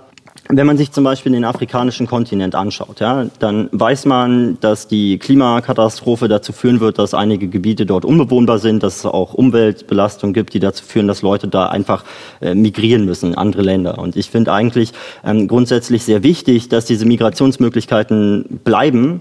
[0.49, 5.19] wenn man sich zum Beispiel den afrikanischen Kontinent anschaut, ja, dann weiß man, dass die
[5.19, 10.53] Klimakatastrophe dazu führen wird, dass einige Gebiete dort unbewohnbar sind, dass es auch Umweltbelastungen gibt,
[10.53, 12.05] die dazu führen, dass Leute da einfach
[12.43, 13.99] äh, migrieren müssen in andere Länder.
[13.99, 14.93] Und ich finde eigentlich
[15.25, 19.21] ähm, grundsätzlich sehr wichtig, dass diese Migrationsmöglichkeiten bleiben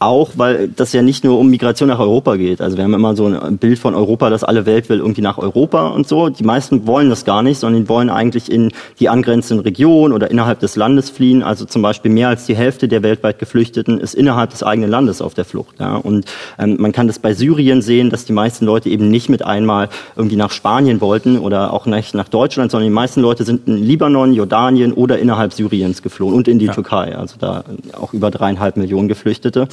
[0.00, 2.62] auch, weil das ja nicht nur um Migration nach Europa geht.
[2.62, 5.36] Also wir haben immer so ein Bild von Europa, dass alle Welt will irgendwie nach
[5.36, 6.30] Europa und so.
[6.30, 10.30] Die meisten wollen das gar nicht, sondern die wollen eigentlich in die angrenzenden Regionen oder
[10.30, 11.42] innerhalb des Landes fliehen.
[11.42, 15.20] Also zum Beispiel mehr als die Hälfte der weltweit Geflüchteten ist innerhalb des eigenen Landes
[15.20, 15.78] auf der Flucht.
[15.78, 15.96] Ja.
[15.96, 16.24] Und
[16.58, 19.90] ähm, man kann das bei Syrien sehen, dass die meisten Leute eben nicht mit einmal
[20.16, 23.76] irgendwie nach Spanien wollten oder auch nicht nach Deutschland, sondern die meisten Leute sind in
[23.76, 26.72] Libanon, Jordanien oder innerhalb Syriens geflohen und in die ja.
[26.72, 27.14] Türkei.
[27.14, 27.64] Also da
[28.00, 29.68] auch über dreieinhalb Millionen Geflüchtete.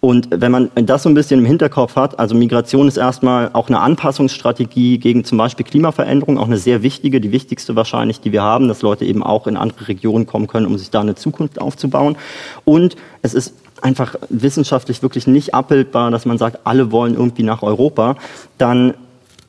[0.00, 3.68] Und wenn man das so ein bisschen im Hinterkopf hat, also Migration ist erstmal auch
[3.68, 8.42] eine Anpassungsstrategie gegen zum Beispiel Klimaveränderung, auch eine sehr wichtige, die wichtigste wahrscheinlich, die wir
[8.42, 11.60] haben, dass Leute eben auch in andere Regionen kommen können, um sich da eine Zukunft
[11.60, 12.16] aufzubauen.
[12.64, 17.62] Und es ist einfach wissenschaftlich wirklich nicht abbildbar, dass man sagt, alle wollen irgendwie nach
[17.62, 18.16] Europa,
[18.58, 18.94] dann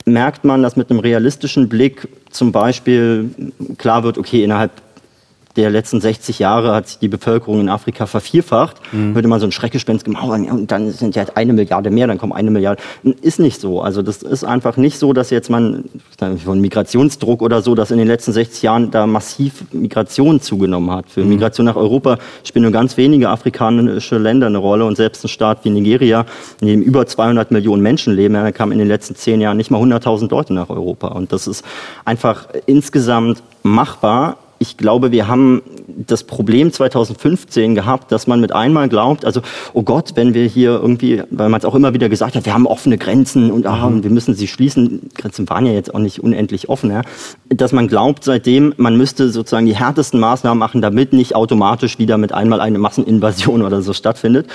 [0.05, 3.31] merkt man, dass mit einem realistischen Blick zum Beispiel
[3.79, 4.71] klar wird, okay, innerhalb
[5.55, 8.77] der letzten 60 Jahre hat sich die Bevölkerung in Afrika vervierfacht.
[8.91, 9.13] Mhm.
[9.13, 12.33] Würde man so ein Schreckgespenst gemauern, und dann sind ja eine Milliarde mehr, dann kommen
[12.33, 12.81] eine Milliarde.
[13.21, 13.81] Ist nicht so.
[13.81, 15.85] Also das ist einfach nicht so, dass jetzt man
[16.43, 21.09] von Migrationsdruck oder so, dass in den letzten 60 Jahren da massiv Migration zugenommen hat.
[21.09, 21.29] Für mhm.
[21.29, 25.65] Migration nach Europa spielen nur ganz wenige afrikanische Länder eine Rolle und selbst ein Staat
[25.65, 26.25] wie Nigeria,
[26.61, 29.69] in dem über 200 Millionen Menschen leben, da kamen in den letzten zehn Jahren nicht
[29.69, 31.09] mal 100.000 Leute nach Europa.
[31.09, 31.63] Und das ist
[32.05, 38.87] einfach insgesamt machbar ich glaube, wir haben das Problem 2015 gehabt, dass man mit einmal
[38.87, 39.41] glaubt, also,
[39.73, 42.53] oh Gott, wenn wir hier irgendwie, weil man es auch immer wieder gesagt hat, wir
[42.53, 45.09] haben offene Grenzen und ah, wir müssen sie schließen.
[45.15, 47.01] Grenzen waren ja jetzt auch nicht unendlich offen, ja.
[47.49, 52.17] Dass man glaubt seitdem, man müsste sozusagen die härtesten Maßnahmen machen, damit nicht automatisch wieder
[52.17, 54.47] mit einmal eine Masseninvasion oder so stattfindet.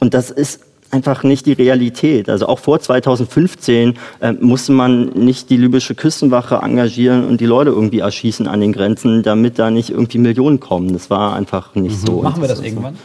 [0.00, 0.60] Und das ist
[0.92, 2.28] einfach nicht die Realität.
[2.28, 7.70] Also auch vor 2015 äh, musste man nicht die libysche Küstenwache engagieren und die Leute
[7.70, 10.92] irgendwie erschießen an den Grenzen, damit da nicht irgendwie Millionen kommen.
[10.92, 12.06] Das war einfach nicht mhm.
[12.06, 12.22] so.
[12.22, 12.96] Machen wir das irgendwann?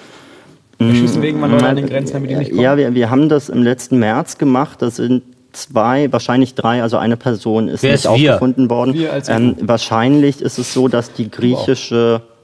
[0.79, 2.61] Erschießen wir irgendwann Leute an den Grenzen, damit die nicht kommen?
[2.61, 4.81] Ja, wir, wir haben das im letzten März gemacht.
[4.81, 5.23] Das sind
[5.53, 8.95] zwei, wahrscheinlich drei, also eine Person ist Wer nicht ist aufgefunden worden.
[9.27, 12.36] Ähm, wahrscheinlich ist es so, dass die griechische wow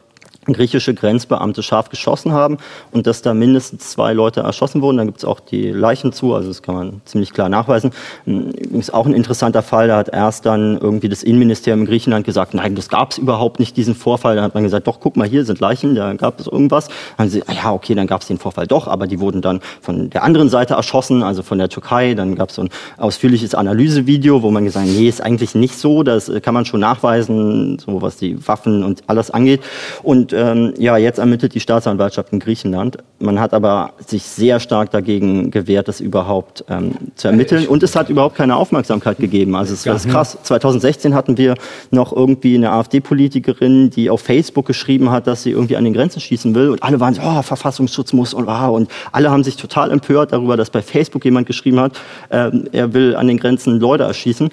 [0.51, 2.57] griechische Grenzbeamte scharf geschossen haben
[2.91, 4.97] und dass da mindestens zwei Leute erschossen wurden.
[4.97, 7.91] Da gibt es auch die Leichen zu, also das kann man ziemlich klar nachweisen.
[8.25, 12.53] Übrigens auch ein interessanter Fall, da hat erst dann irgendwie das Innenministerium in Griechenland gesagt,
[12.53, 14.35] nein, das gab es überhaupt nicht, diesen Vorfall.
[14.35, 16.87] Dann hat man gesagt, doch, guck mal, hier sind Leichen, da gab es irgendwas.
[16.87, 19.41] Dann haben sie, ah ja, okay, dann gab es den Vorfall doch, aber die wurden
[19.41, 22.13] dann von der anderen Seite erschossen, also von der Türkei.
[22.15, 25.77] Dann gab es so ein ausführliches Analysevideo, wo man gesagt hat, nee, ist eigentlich nicht
[25.77, 29.61] so, das kann man schon nachweisen, so was die Waffen und alles angeht.
[30.01, 32.97] Und ähm, ja, jetzt ermittelt die Staatsanwaltschaft in Griechenland.
[33.19, 37.67] Man hat aber sich sehr stark dagegen gewehrt, das überhaupt ähm, zu ermitteln.
[37.67, 39.55] Und es hat überhaupt keine Aufmerksamkeit gegeben.
[39.55, 40.37] Also es ist krass.
[40.43, 41.55] 2016 hatten wir
[41.91, 46.19] noch irgendwie eine AfD-Politikerin, die auf Facebook geschrieben hat, dass sie irgendwie an den Grenzen
[46.19, 46.69] schießen will.
[46.69, 48.75] Und alle waren so, oh, Verfassungsschutz muss und wow.
[48.75, 51.99] Und alle haben sich total empört darüber, dass bei Facebook jemand geschrieben hat,
[52.31, 54.49] ähm, er will an den Grenzen Leute erschießen.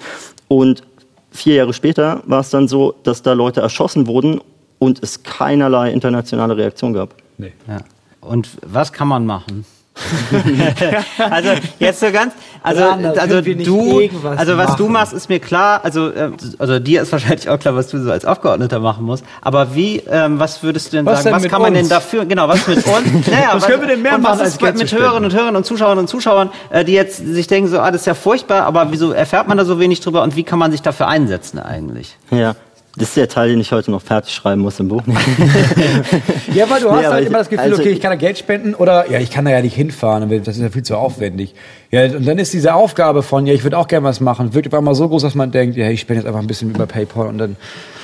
[0.47, 0.83] Und
[1.31, 4.41] vier Jahre später war es dann so, dass da Leute erschossen wurden
[4.81, 7.13] und es keinerlei internationale Reaktion gab.
[7.37, 7.53] Nee.
[7.67, 7.77] Ja.
[8.19, 9.63] Und was kann man machen?
[11.29, 14.77] also jetzt so ganz, also also du, also was machen.
[14.77, 15.81] du machst, ist mir klar.
[15.83, 19.23] Also äh, also dir ist wahrscheinlich auch klar, was du so als Abgeordneter machen musst.
[19.41, 21.35] Aber wie, ähm, was würdest du denn was sagen?
[21.35, 21.81] Denn was kann man uns?
[21.81, 22.25] denn dafür?
[22.25, 23.27] Genau, was mit uns?
[23.27, 25.65] Naja, was, was können wir denn mehr machen als mit, mit Hörerinnen und Hörern und
[25.65, 28.91] Zuschauern und Zuschauern, äh, die jetzt sich denken so, ah, das ist ja furchtbar, aber
[28.91, 32.17] wieso erfährt man da so wenig drüber und wie kann man sich dafür einsetzen eigentlich?
[32.31, 32.55] Ja,
[32.97, 35.01] das ist der Teil, den ich heute noch fertig schreiben muss im Buch.
[36.53, 38.37] ja, weil du hast nee, halt immer das Gefühl, also okay, ich kann da Geld
[38.37, 41.55] spenden oder ja, ich kann da ja nicht hinfahren, das ist ja viel zu aufwendig.
[41.89, 44.67] Ja, und dann ist diese Aufgabe von, ja, ich würde auch gerne was machen, wird
[44.67, 46.85] auf einmal so groß, dass man denkt, ja, ich spende jetzt einfach ein bisschen über
[46.85, 47.55] PayPal und dann,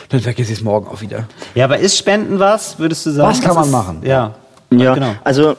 [0.08, 1.28] dann vergesse ich es morgen auch wieder.
[1.54, 3.30] Ja, aber ist Spenden was, würdest du sagen?
[3.30, 4.02] Was kann man ist, machen?
[4.04, 4.36] Ja.
[4.70, 5.16] Ja, genau.
[5.24, 5.56] also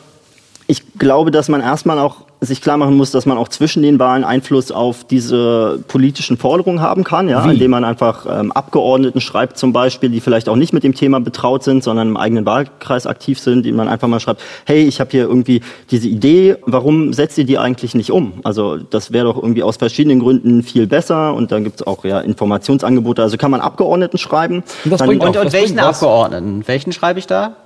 [0.67, 3.99] ich glaube, dass man erstmal auch sich klar machen muss, dass man auch zwischen den
[3.99, 7.55] Wahlen Einfluss auf diese politischen Forderungen haben kann, ja, Wie?
[7.55, 11.21] indem man einfach ähm, Abgeordneten schreibt zum Beispiel, die vielleicht auch nicht mit dem Thema
[11.21, 15.01] betraut sind, sondern im eigenen Wahlkreis aktiv sind, die man einfach mal schreibt, hey, ich
[15.01, 18.35] habe hier irgendwie diese Idee, warum setzt ihr die eigentlich nicht um?
[18.45, 22.05] Also das wäre doch irgendwie aus verschiedenen Gründen viel besser und dann gibt es auch
[22.05, 24.63] ja Informationsangebote, also kann man Abgeordneten schreiben.
[24.85, 26.63] Und, und, und welchen Abgeordneten?
[26.67, 27.57] Welchen schreibe ich da?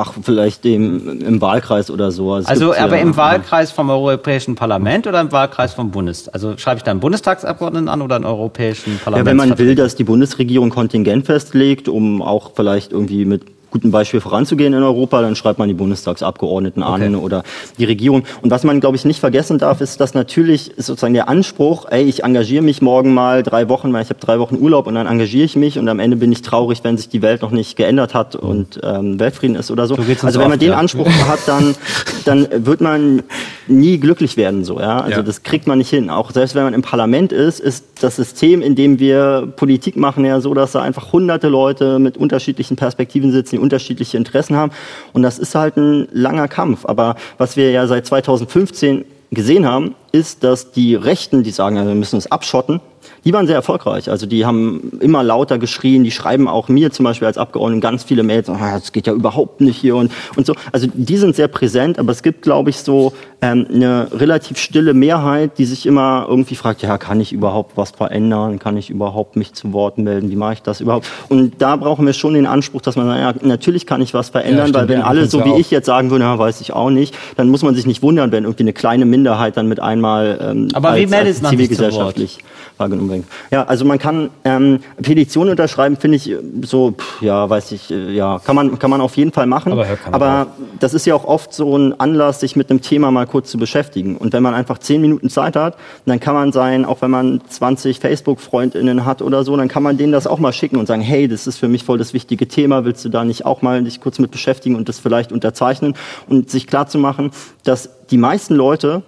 [0.00, 2.32] Ach, vielleicht im, im Wahlkreis oder so.
[2.32, 6.34] Also, also aber ja, im Wahlkreis vom Europäischen Parlament oder im Wahlkreis vom Bundestag?
[6.34, 9.26] Also schreibe ich da einen Bundestagsabgeordneten an oder einen Europäischen Parlament?
[9.26, 13.90] Ja, wenn man will, dass die Bundesregierung Kontingent festlegt, um auch vielleicht irgendwie mit guten
[13.90, 17.06] Beispiel voranzugehen in Europa, dann schreibt man die Bundestagsabgeordneten okay.
[17.06, 17.42] an oder
[17.78, 18.24] die Regierung.
[18.42, 21.86] Und was man, glaube ich, nicht vergessen darf, ist, dass natürlich ist sozusagen der Anspruch,
[21.90, 24.94] ey, ich engagiere mich morgen mal drei Wochen, weil ich habe drei Wochen Urlaub und
[24.94, 27.50] dann engagiere ich mich und am Ende bin ich traurig, wenn sich die Welt noch
[27.50, 29.96] nicht geändert hat und ähm, Weltfrieden ist oder so.
[29.96, 30.78] so also wenn man oft, den ja.
[30.78, 31.74] Anspruch hat, dann,
[32.24, 33.22] dann wird man
[33.66, 34.80] nie glücklich werden so.
[34.80, 35.00] Ja?
[35.00, 35.22] Also ja.
[35.22, 36.10] das kriegt man nicht hin.
[36.10, 40.24] Auch selbst wenn man im Parlament ist, ist das System, in dem wir Politik machen,
[40.24, 44.72] ja so, dass da einfach hunderte Leute mit unterschiedlichen Perspektiven sitzen, die unterschiedliche Interessen haben.
[45.12, 46.86] Und das ist halt ein langer Kampf.
[46.86, 51.94] Aber was wir ja seit 2015 gesehen haben, ist, dass die Rechten, die sagen, wir
[51.94, 52.80] müssen uns abschotten,
[53.24, 54.10] die waren sehr erfolgreich.
[54.10, 58.04] Also die haben immer lauter geschrien, die schreiben auch mir zum Beispiel als Abgeordneten ganz
[58.04, 60.54] viele Mails, ah, das geht ja überhaupt nicht hier und, und so.
[60.72, 64.94] Also die sind sehr präsent, aber es gibt, glaube ich, so ähm, eine relativ stille
[64.94, 68.58] Mehrheit, die sich immer irgendwie fragt, ja, kann ich überhaupt was verändern?
[68.58, 70.30] Kann ich überhaupt mich zu Wort melden?
[70.30, 71.06] Wie mache ich das überhaupt?
[71.28, 74.30] Und da brauchen wir schon den Anspruch, dass man sagt, ja, natürlich kann ich was
[74.30, 76.90] verändern, ja, weil wenn alle so wie ich jetzt sagen würden, ja, weiß ich auch
[76.90, 80.38] nicht, dann muss man sich nicht wundern, wenn irgendwie eine kleine Minderheit dann mit einmal
[80.40, 81.50] ähm, Aber wie meldet Wort?
[81.50, 82.38] zivilgesellschaftlich
[82.78, 83.24] wahrgenommen werden.
[83.50, 88.12] Ja, also man kann ähm, Petitionen unterschreiben, finde ich so, pff, ja, weiß ich, äh,
[88.12, 89.72] ja, kann man, kann man auf jeden Fall machen.
[89.72, 90.46] Aber Aber
[90.80, 93.58] das ist ja auch oft so ein Anlass, sich mit einem Thema mal kurz zu
[93.58, 94.16] beschäftigen.
[94.16, 97.40] Und wenn man einfach zehn Minuten Zeit hat, dann kann man sein, auch wenn man
[97.48, 101.02] 20 Facebook-FreundInnen hat oder so, dann kann man denen das auch mal schicken und sagen,
[101.02, 103.82] hey, das ist für mich voll das wichtige Thema, willst du da nicht auch mal
[103.82, 105.94] dich kurz mit beschäftigen und das vielleicht unterzeichnen
[106.28, 107.30] und sich klar zu machen,
[107.64, 109.02] dass die meisten Leute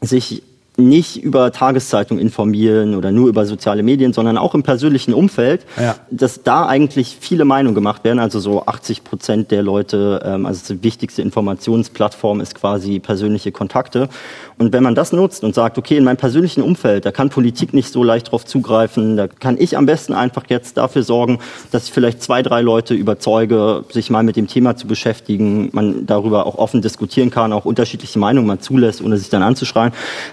[0.00, 0.42] sich
[0.78, 5.96] nicht über Tageszeitung informieren oder nur über soziale Medien, sondern auch im persönlichen Umfeld, Ja.
[6.10, 8.18] dass da eigentlich viele Meinungen gemacht werden.
[8.18, 14.08] Also so 80 Prozent der Leute, ähm, also die wichtigste Informationsplattform ist quasi persönliche Kontakte.
[14.56, 17.74] Und wenn man das nutzt und sagt, okay, in meinem persönlichen Umfeld, da kann Politik
[17.74, 21.38] nicht so leicht drauf zugreifen, da kann ich am besten einfach jetzt dafür sorgen,
[21.70, 26.06] dass ich vielleicht zwei, drei Leute überzeuge, sich mal mit dem Thema zu beschäftigen, man
[26.06, 29.92] darüber auch offen diskutieren kann, auch unterschiedliche Meinungen man zulässt, ohne sich dann anzuschreien,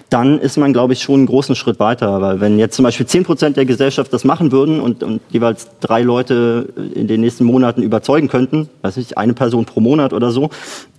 [0.09, 2.21] dann ist man, glaube ich, schon einen großen Schritt weiter.
[2.21, 5.67] Weil wenn jetzt zum Beispiel 10 Prozent der Gesellschaft das machen würden und, und jeweils
[5.79, 10.31] drei Leute in den nächsten Monaten überzeugen könnten, weiß ich, eine Person pro Monat oder
[10.31, 10.49] so,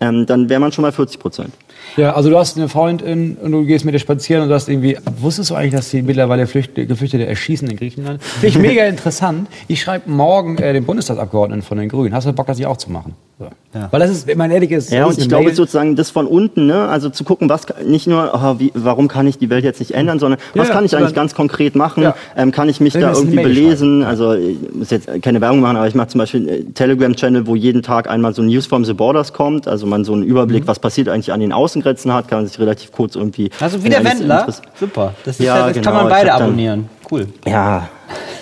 [0.01, 1.51] ähm, dann wäre man schon mal 40 Prozent.
[1.97, 4.69] Ja, also du hast eine Freundin und du gehst mit ihr spazieren und du hast
[4.69, 8.23] irgendwie, wusstest du eigentlich, dass die mittlerweile Flücht, Geflüchtete erschießen in Griechenland?
[8.23, 9.49] Finde ich mega interessant.
[9.69, 12.15] Ich schreibe morgen äh, den Bundestagsabgeordneten von den Grünen.
[12.15, 13.15] Hast du Bock, das nicht auch zu machen?
[13.41, 13.49] So.
[13.91, 16.27] Weil das ist, wenn man ehrlich ist, Ja, und ich glaube Mail- sozusagen das von
[16.27, 16.89] unten, ne?
[16.89, 19.81] also zu gucken, was kann- nicht nur, oh, wie, warum kann ich die Welt jetzt
[19.81, 22.03] nicht ändern, sondern was Ja, kann ich eigentlich ganz konkret machen?
[22.03, 22.15] Ja.
[22.37, 24.05] Ähm, kann ich mich Wenn da irgendwie belesen?
[24.05, 27.55] Also ich muss jetzt keine Werbung machen, aber ich mache zum Beispiel einen Telegram-Channel, wo
[27.57, 30.79] jeden Tag einmal so News from the Borders kommt, also man so einen Überblick, was
[30.79, 33.51] passiert eigentlich an den Außengrenzen hat, kann man sich relativ kurz irgendwie.
[33.59, 34.49] Also wie der Wendler.
[34.79, 35.15] Super.
[35.25, 36.91] Das, ist Ja, ja, das genau, kann man beide abonnieren.
[37.11, 37.27] Cool.
[37.47, 37.89] Ja,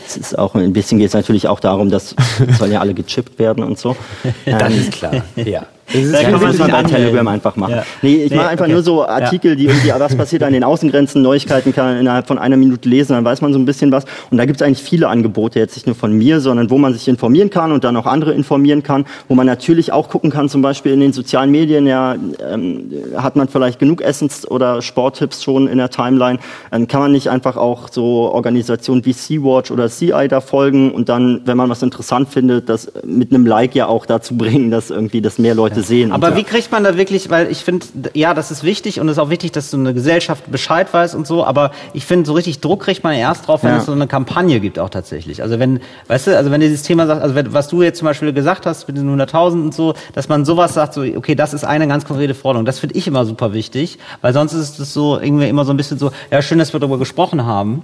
[0.08, 2.14] es ist auch ein bisschen geht es natürlich auch darum, dass
[2.58, 3.96] sollen ja alle gechippt werden und so.
[4.44, 5.22] Das Ähm, ist klar.
[5.36, 5.66] Ja.
[5.92, 6.82] Da das kann kann man bei.
[6.82, 7.72] Telegram einfach machen.
[7.76, 7.82] Ja.
[8.02, 8.74] Nee, ich Nee, mache einfach okay.
[8.74, 12.38] nur so Artikel, die irgendwie, was passiert an den Außengrenzen, Neuigkeiten kann man innerhalb von
[12.38, 14.04] einer Minute lesen, dann weiß man so ein bisschen was.
[14.30, 16.92] Und da gibt es eigentlich viele Angebote, jetzt nicht nur von mir, sondern wo man
[16.92, 20.48] sich informieren kann und dann auch andere informieren kann, wo man natürlich auch gucken kann,
[20.48, 22.16] zum Beispiel in den sozialen Medien, ja,
[22.46, 26.38] ähm, hat man vielleicht genug Essens- oder Sporttipps schon in der Timeline,
[26.70, 31.08] dann kann man nicht einfach auch so Organisationen wie Sea-Watch oder CI da folgen und
[31.08, 34.90] dann, wenn man was interessant findet, das mit einem Like ja auch dazu bringen, dass
[34.90, 36.12] irgendwie das mehr Leute sehen.
[36.12, 39.08] Aber und wie kriegt man da wirklich, weil ich finde, ja, das ist wichtig und
[39.08, 42.26] es ist auch wichtig, dass so eine Gesellschaft Bescheid weiß und so, aber ich finde,
[42.26, 45.42] so richtig Druck kriegt man erst drauf, wenn es so eine Kampagne gibt auch tatsächlich.
[45.42, 48.06] Also wenn, weißt du, also wenn dieses Thema sagt, also wenn, was du jetzt zum
[48.06, 51.54] Beispiel gesagt hast mit den 100.000 und so, dass man sowas sagt, so, okay, das
[51.54, 54.92] ist eine ganz konkrete Forderung, das finde ich immer super wichtig, weil sonst ist es
[54.92, 57.82] so irgendwie immer so ein bisschen so, ja, schön, dass wir darüber gesprochen haben.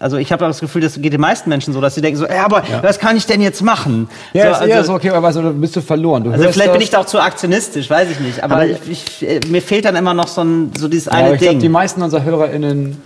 [0.00, 2.26] Also ich habe das Gefühl, das geht den meisten Menschen so, dass sie denken so,
[2.26, 4.08] ja, aber was kann ich denn jetzt machen?
[4.32, 6.24] Ja, so, ist eher so, okay, aber weißt du, bist du verloren.
[6.24, 8.42] Du also vielleicht das, bin ich da auch zu aktionistisch, weiß ich nicht.
[8.42, 11.12] Aber, Aber- ich, ich, äh, mir fehlt dann immer noch so, ein, so dieses Ja,
[11.12, 11.58] eine ich Ding.
[11.58, 13.00] die meisten unserer HörerInnen,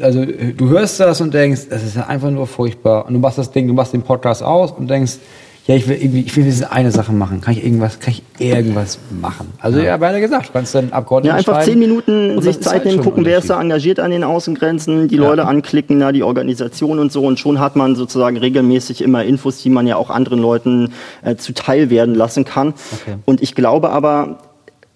[0.00, 3.06] also du hörst das und denkst, das ist ja einfach nur furchtbar.
[3.06, 5.14] Und du machst das Ding, du machst den Podcast aus und denkst,
[5.68, 7.42] ja, ich will irgendwie, ich will diese eine Sache machen.
[7.42, 9.52] Kann ich irgendwas, kann ich irgendwas machen?
[9.60, 12.84] Also ja, beide gesagt, du kannst dann Abgeordneten Ja, einfach zehn Minuten sich Zeit halt
[12.86, 16.98] nehmen, gucken, wer ist da engagiert an den Außengrenzen, die Leute anklicken, na, die Organisation
[16.98, 17.22] und so.
[17.22, 21.36] Und schon hat man sozusagen regelmäßig immer Infos, die man ja auch anderen Leuten äh,
[21.36, 22.72] zuteil werden lassen kann.
[23.26, 24.38] Und ich glaube aber,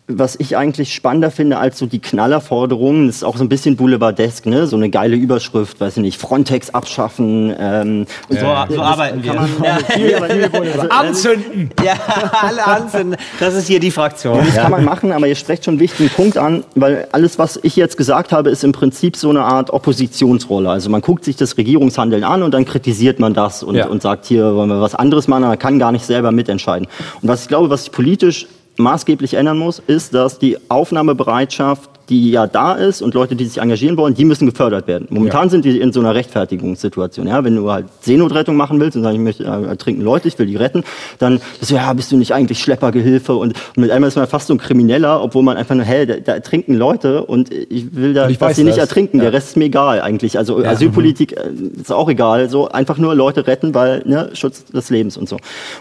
[0.08, 3.76] was ich eigentlich spannender finde als so die Knallerforderungen, das ist auch so ein bisschen
[3.76, 4.66] boulevardesk, ne?
[4.66, 7.54] So eine geile Überschrift, weiß ich nicht, Frontex abschaffen.
[7.58, 9.32] Ähm, und so, so arbeiten wir.
[9.34, 9.76] kann man- Ja.
[9.78, 11.70] viel- viel- Anzünden!
[11.84, 11.94] ja,
[12.42, 13.16] alle anzünden.
[13.38, 14.38] Das ist hier die Fraktion.
[14.44, 17.58] Das kann man machen, aber ihr sprecht schon einen wichtigen Punkt an, weil alles, was
[17.62, 20.68] ich jetzt gesagt habe, ist im Prinzip so eine Art Oppositionsrolle.
[20.68, 23.86] Also man guckt sich das Regierungshandeln an und dann kritisiert man das und, Ja.
[23.86, 26.88] und sagt, hier wollen wir was anderes machen, aber man kann gar nicht selber mitentscheiden.
[27.22, 28.46] Und was ich glaube, was sich politisch
[28.78, 33.58] maßgeblich ändern muss, ist, dass die Aufnahmebereitschaft, die ja da ist und Leute, die sich
[33.58, 35.06] engagieren wollen, die müssen gefördert werden.
[35.10, 37.26] Momentan sind wir in so einer Rechtfertigungssituation.
[37.26, 40.38] Ja, wenn du halt Seenotrettung machen willst und sagst, ich möchte äh, ertrinken Leute, ich
[40.38, 40.84] will die retten,
[41.18, 44.26] dann bist du, ja, bist du nicht eigentlich Schleppergehilfe und, und mit einmal ist man
[44.26, 47.94] fast so ein Krimineller, obwohl man einfach nur, hey, da, da ertrinken Leute und ich
[47.94, 49.18] will da, ich dass sie nicht ertrinken.
[49.18, 49.24] Ja.
[49.24, 50.38] Der Rest ist mir egal eigentlich.
[50.38, 51.50] Also Asylpolitik äh,
[51.80, 52.48] ist auch egal.
[52.48, 55.36] So einfach nur Leute retten, weil ne, Schutz des Lebens und so.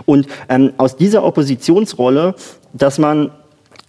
[0.06, 2.36] Und ähm, aus dieser Oppositionsrolle,
[2.74, 3.32] dass man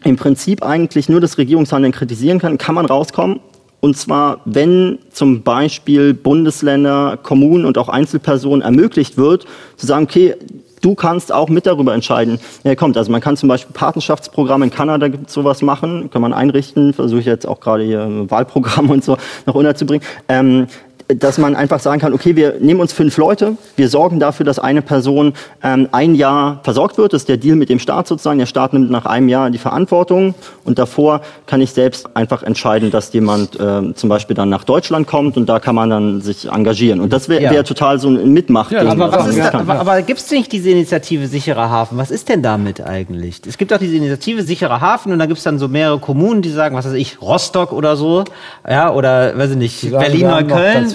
[0.05, 3.40] im Prinzip eigentlich nur das Regierungshandeln kritisieren kann, kann man rauskommen.
[3.80, 9.44] Und zwar, wenn zum Beispiel Bundesländer, Kommunen und auch Einzelpersonen ermöglicht wird,
[9.76, 10.36] zu sagen, okay,
[10.82, 12.96] du kannst auch mit darüber entscheiden, wer kommt.
[12.96, 17.26] Also man kann zum Beispiel Patenschaftsprogramme in Kanada sowas machen, kann man einrichten, versuche ich
[17.26, 20.07] jetzt auch gerade hier ein Wahlprogramm und so noch unterzubringen.
[20.28, 20.66] Ähm,
[21.09, 24.59] dass man einfach sagen kann, okay, wir nehmen uns fünf Leute, wir sorgen dafür, dass
[24.59, 25.32] eine Person
[25.62, 27.12] ähm, ein Jahr versorgt wird.
[27.12, 28.38] Das ist der Deal mit dem Staat sozusagen.
[28.38, 30.34] Der Staat nimmt nach einem Jahr die Verantwortung
[30.64, 35.07] und davor kann ich selbst einfach entscheiden, dass jemand äh, zum Beispiel dann nach Deutschland
[35.07, 37.00] kommt und da kann man dann sich engagieren.
[37.00, 37.50] Und das wäre Ja.
[37.50, 38.70] wär total so ein Mitmach.
[38.70, 41.98] Ja, aber da, aber aber gibt es nicht diese Initiative Sicherer Hafen?
[41.98, 43.40] Was ist denn damit eigentlich?
[43.46, 46.42] Es gibt doch diese Initiative Sicherer Hafen und da gibt es dann so mehrere Kommunen,
[46.42, 48.24] die sagen, was weiß ich, Rostock oder so,
[48.68, 50.03] ja, oder weiß ich nicht, sagen,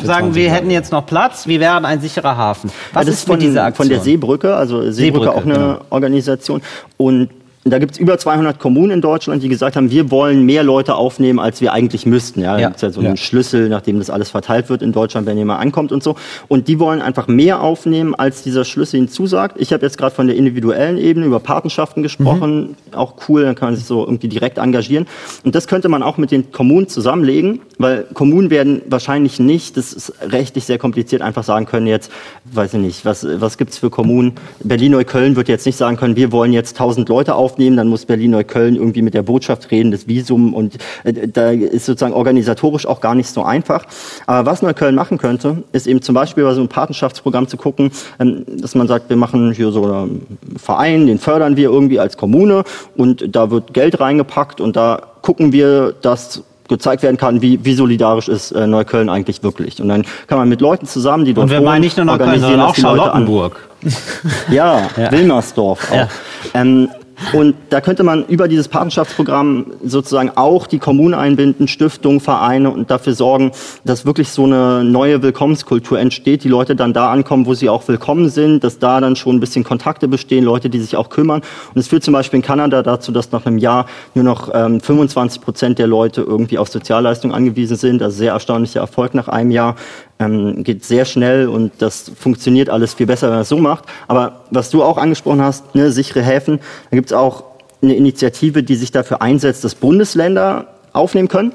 [0.06, 2.72] sagen, 20 wir hätten jetzt noch Platz, wir wären ein sicherer Hafen.
[2.94, 3.88] Was das ist von, dieser Aktion?
[3.88, 5.80] von der Seebrücke, also Seebrücke, Seebrücke, auch eine genau.
[5.90, 6.62] Organisation.
[6.98, 7.30] Und
[7.72, 10.96] da gibt es über 200 Kommunen in Deutschland, die gesagt haben, wir wollen mehr Leute
[10.96, 12.42] aufnehmen, als wir eigentlich müssten.
[12.42, 12.68] Ja, da Ja.
[12.68, 13.08] gibt's ja so Ja.
[13.10, 16.16] einen Schlüssel, nachdem das alles verteilt wird in Deutschland, wenn jemand ankommt und so.
[16.48, 19.56] Und die wollen einfach mehr aufnehmen, als dieser Schlüssel ihnen zusagt.
[19.60, 22.76] Ich habe jetzt gerade von der individuellen Ebene über Patenschaften gesprochen.
[22.94, 25.08] Auch cool, dann kann man sich so irgendwie direkt engagieren.
[25.44, 29.94] Und das könnte man auch mit den Kommunen zusammenlegen, weil Kommunen werden wahrscheinlich nicht, das
[29.94, 32.12] ist rechtlich sehr kompliziert, einfach sagen können jetzt,
[32.46, 34.34] weiß ich nicht, was, was gibt's für Kommunen?
[34.64, 38.76] Berlin-Neukölln wird jetzt nicht sagen können, wir wollen jetzt 1000 Leute aufnehmen, dann muss Berlin-Neukölln
[38.76, 43.16] irgendwie mit der Botschaft reden, das Visum und äh, da ist sozusagen organisatorisch auch gar
[43.16, 43.86] nicht so einfach.
[44.26, 47.92] Aber was Neukölln machen könnte, ist eben zum Beispiel bei so einem Patenschaftsprogramm zu gucken,
[48.20, 52.18] ähm, dass man sagt, wir machen hier so einen Verein, den fördern wir irgendwie als
[52.18, 52.64] Kommune
[52.96, 57.74] und da wird Geld reingepackt und da gucken wir, dass gezeigt werden kann, wie, wie
[57.74, 59.82] solidarisch ist äh, Neukölln eigentlich wirklich.
[59.82, 62.40] Und dann kann man mit Leuten zusammen, die dort und wir meinen nicht nur Neukölln,
[62.40, 63.70] sondern auch Leute an- Charlottenburg.
[64.52, 65.96] ja, Wilmersdorf auch.
[65.96, 66.10] Ja.
[66.54, 66.90] Ähm,
[67.34, 72.92] und da könnte man über dieses Patenschaftsprogramm sozusagen auch die Kommunen einbinden, Stiftungen, Vereine und
[72.92, 73.52] dafür sorgen,
[73.84, 77.88] dass wirklich so eine neue Willkommenskultur entsteht, die Leute dann da ankommen, wo sie auch
[77.88, 81.42] willkommen sind, dass da dann schon ein bisschen Kontakte bestehen, Leute, die sich auch kümmern.
[81.74, 84.80] Und es führt zum Beispiel in Kanada dazu, dass nach einem Jahr nur noch ähm,
[84.80, 88.04] 25 Prozent der Leute irgendwie auf Sozialleistungen angewiesen sind.
[88.04, 89.76] Also sehr erstaunlicher Erfolg nach einem Jahr
[90.20, 93.86] ähm, geht sehr schnell und das funktioniert alles viel besser, wenn man es so macht.
[94.08, 96.60] Aber was du auch angesprochen hast, ne, sichere Häfen,
[96.90, 97.44] da gibt es auch
[97.82, 101.54] eine Initiative, die sich dafür einsetzt, dass Bundesländer aufnehmen können.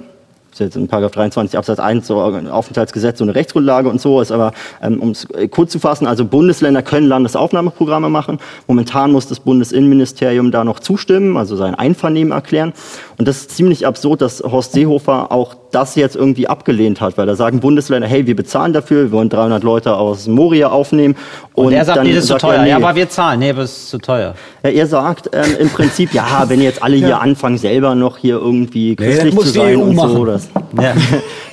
[0.53, 4.21] Das ist jetzt in Paragraph 23 Absatz 1 so Aufenthaltsgesetz so eine Rechtsgrundlage und so
[4.21, 8.39] ist aber, ähm, um es äh, kurz zu fassen, also Bundesländer können Landesaufnahmeprogramme machen.
[8.67, 12.75] Momentan muss das Bundesinnenministerium da noch zustimmen, also sein Einvernehmen erklären.
[13.17, 17.27] Und das ist ziemlich absurd, dass Horst Seehofer auch das jetzt irgendwie abgelehnt hat, weil
[17.27, 21.17] da sagen Bundesländer, hey, wir bezahlen dafür, wir wollen 300 Leute aus Moria aufnehmen.
[21.55, 22.63] Und, er sagt, dann nee, das ist zu sagt er, teuer.
[22.63, 22.71] nee.
[22.71, 23.41] Ja, aber wir zahlen.
[23.41, 24.35] Nee, aber es ist zu teuer.
[24.63, 28.37] Ja, er sagt ähm, im Prinzip, ja, wenn jetzt alle hier anfangen, selber noch hier
[28.37, 30.03] irgendwie das christlich muss zu sein EU und so.
[30.03, 30.42] machen.
[30.75, 30.95] Das, Ja.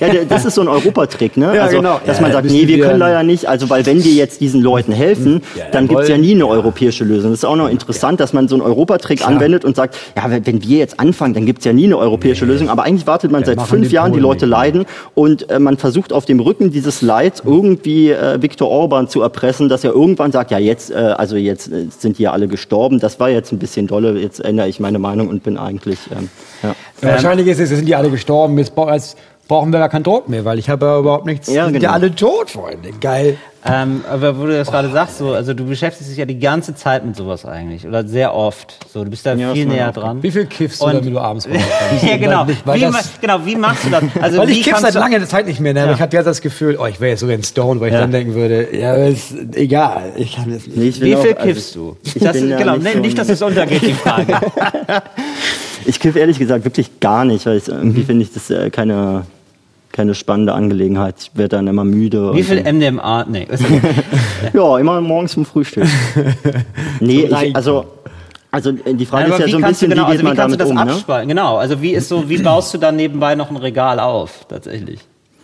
[0.06, 1.54] ja, das ist so ein Europatrick, ne?
[1.54, 2.00] Ja, also, genau.
[2.06, 4.92] dass man sagt, nee, wir können leider nicht, also weil wenn wir jetzt diesen Leuten
[4.92, 5.96] helfen, Ja, dann jawohl.
[5.96, 7.30] gibt's ja nie eine europäische Lösung.
[7.30, 10.46] Das ist auch noch interessant, dass man so einen Europatrick anwendet und sagt, ja, wenn
[10.46, 12.68] wenn wir jetzt anfangen, dann gibt's ja nie eine europäische Lösung.
[12.68, 14.84] Aber eigentlich wartet man seit fünf die Jahren, die Leute leiden
[15.14, 19.68] und äh, man versucht auf dem Rücken dieses Leids irgendwie äh, Viktor Orban zu erpressen,
[19.68, 22.98] dass er irgendwann sagt, ja jetzt, äh, also jetzt äh, sind die ja alle gestorben.
[22.98, 24.18] Das war jetzt ein bisschen dolle.
[24.18, 26.28] Jetzt ändere ich meine Meinung und bin eigentlich, ähm,
[26.62, 26.74] ja.
[27.02, 28.58] Ja, wahrscheinlich ist es, sind die alle gestorben.
[28.58, 29.16] Jetzt, bra- jetzt
[29.48, 31.48] brauchen wir gar keinen Druck mehr, weil ich habe ja überhaupt nichts.
[31.48, 31.84] Ja, sind genau.
[31.84, 32.90] ja alle tot, Freunde.
[33.00, 33.36] Geil.
[33.62, 36.74] Ähm, aber wo du das gerade sagst, so, also du beschäftigst dich ja die ganze
[36.74, 37.86] Zeit mit sowas eigentlich.
[37.86, 38.78] Oder sehr oft.
[38.90, 40.22] So, du bist da Ja, viel näher auch dran.
[40.22, 41.56] Wie viel kiffst du, Und- damit du abends raus
[41.90, 42.04] kannst?
[42.04, 42.46] ja, genau.
[42.46, 43.40] Weil, weil wie, genau.
[43.44, 44.02] Wie machst du das?
[44.22, 45.80] Also, weil ich kiff seit du- langer Zeit nicht mehr, ne?
[45.86, 45.92] Ja.
[45.92, 48.00] ich habe jetzt das Gefühl, oh, ich wäre jetzt sogar in Stone, weil ich Ja.
[48.00, 50.12] dann denken würde, ja, ist egal.
[50.16, 50.76] Ich kann das nicht.
[50.78, 51.96] Nee, ich bin Wie auch- viel also, kiffst du?
[52.02, 54.38] ich Das, bin ja genau, nicht nee, so nicht, dass es untergeht, die Frage.
[55.90, 57.74] Ich kiff ehrlich gesagt wirklich gar nicht, weil ich, Mhm.
[57.74, 59.24] irgendwie finde ich das äh, keine,
[59.90, 61.16] keine spannende Angelegenheit.
[61.18, 62.32] Ich werde dann immer müde.
[62.32, 62.62] Wie viel.
[62.62, 63.24] MDMA?
[63.28, 63.48] Nee.
[63.52, 63.80] okay.
[64.52, 65.88] Ja, immer morgens zum Frühstück.
[67.00, 67.86] nee, ich, also,
[68.52, 70.24] also äh, die Frage Nein, ist ja so ein bisschen, genau, wie geht also wie
[70.28, 70.92] man kannst du damit das um, ne?
[70.92, 71.28] abspalten?
[71.28, 75.00] Genau, also wie ist so, wie baust du dann nebenbei noch ein Regal auf, tatsächlich?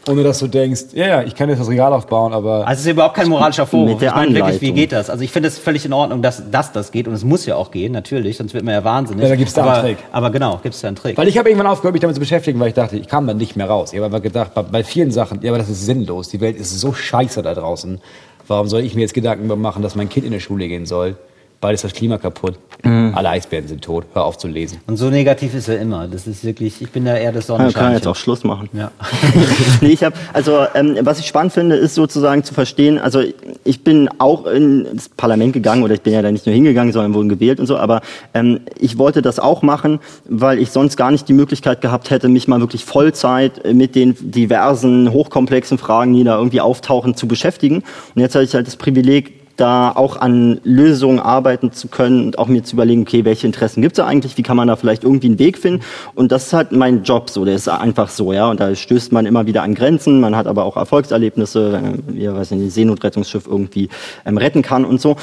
[0.09, 2.87] Ohne dass du denkst, ja, ja, ich kann jetzt das Regal aufbauen, aber Also es
[2.87, 3.91] ist überhaupt kein moralischer Vorwurf.
[3.91, 5.11] Mit der ich meine wirklich, wie geht das?
[5.11, 7.57] Also ich finde es völlig in Ordnung, dass, dass das geht und es muss ja
[7.57, 9.25] auch gehen, natürlich, sonst wird man ja wahnsinnig.
[9.25, 9.99] Ja, da gibt's da einen Trick.
[10.13, 11.19] Aber genau, gibt es da einen Trick.
[11.19, 13.37] Weil ich habe irgendwann aufgehört, mich damit zu beschäftigen, weil ich dachte, ich kam dann
[13.37, 13.93] nicht mehr raus.
[13.93, 16.29] Ich habe einfach gedacht, bei, bei vielen Sachen, ja, aber das ist sinnlos.
[16.29, 18.01] Die Welt ist so scheiße da draußen.
[18.47, 21.17] Warum soll ich mir jetzt Gedanken machen, dass mein Kind in die Schule gehen soll?
[21.61, 22.59] Bald ist das Klima kaputt.
[22.85, 23.13] Mhm.
[23.15, 24.05] Alle Eisbären sind tot.
[24.13, 24.79] Hör auf zu lesen.
[24.87, 26.07] Und so negativ ist er immer.
[26.07, 27.95] Das ist wirklich, ich bin da eher das Ja, kann Sonnenschein.
[27.95, 28.69] jetzt auch Schluss machen.
[28.75, 28.91] Ja.
[29.81, 32.99] nee, ich habe also ähm, was ich spannend finde, ist sozusagen zu verstehen.
[32.99, 33.23] Also
[33.65, 37.15] ich bin auch ins Parlament gegangen oder ich bin ja da nicht nur hingegangen, sondern
[37.15, 37.79] wurden gewählt und so.
[37.79, 38.03] Aber
[38.35, 42.29] ähm, ich wollte das auch machen, weil ich sonst gar nicht die Möglichkeit gehabt hätte,
[42.29, 47.83] mich mal wirklich Vollzeit mit den diversen hochkomplexen Fragen, die da irgendwie auftauchen, zu beschäftigen.
[48.15, 52.39] Und jetzt hatte ich halt das Privileg da auch an Lösungen arbeiten zu können und
[52.39, 54.77] auch mir zu überlegen, okay, welche Interessen gibt es da eigentlich, wie kann man da
[54.77, 55.83] vielleicht irgendwie einen Weg finden?
[56.15, 59.13] Und das ist halt mein Job so, der ist einfach so, ja, und da stößt
[59.13, 62.63] man immer wieder an Grenzen, man hat aber auch Erfolgserlebnisse, wenn man, wie, weiß nicht,
[62.63, 63.89] ein Seenotrettungsschiff irgendwie
[64.25, 65.17] ähm, retten kann und so.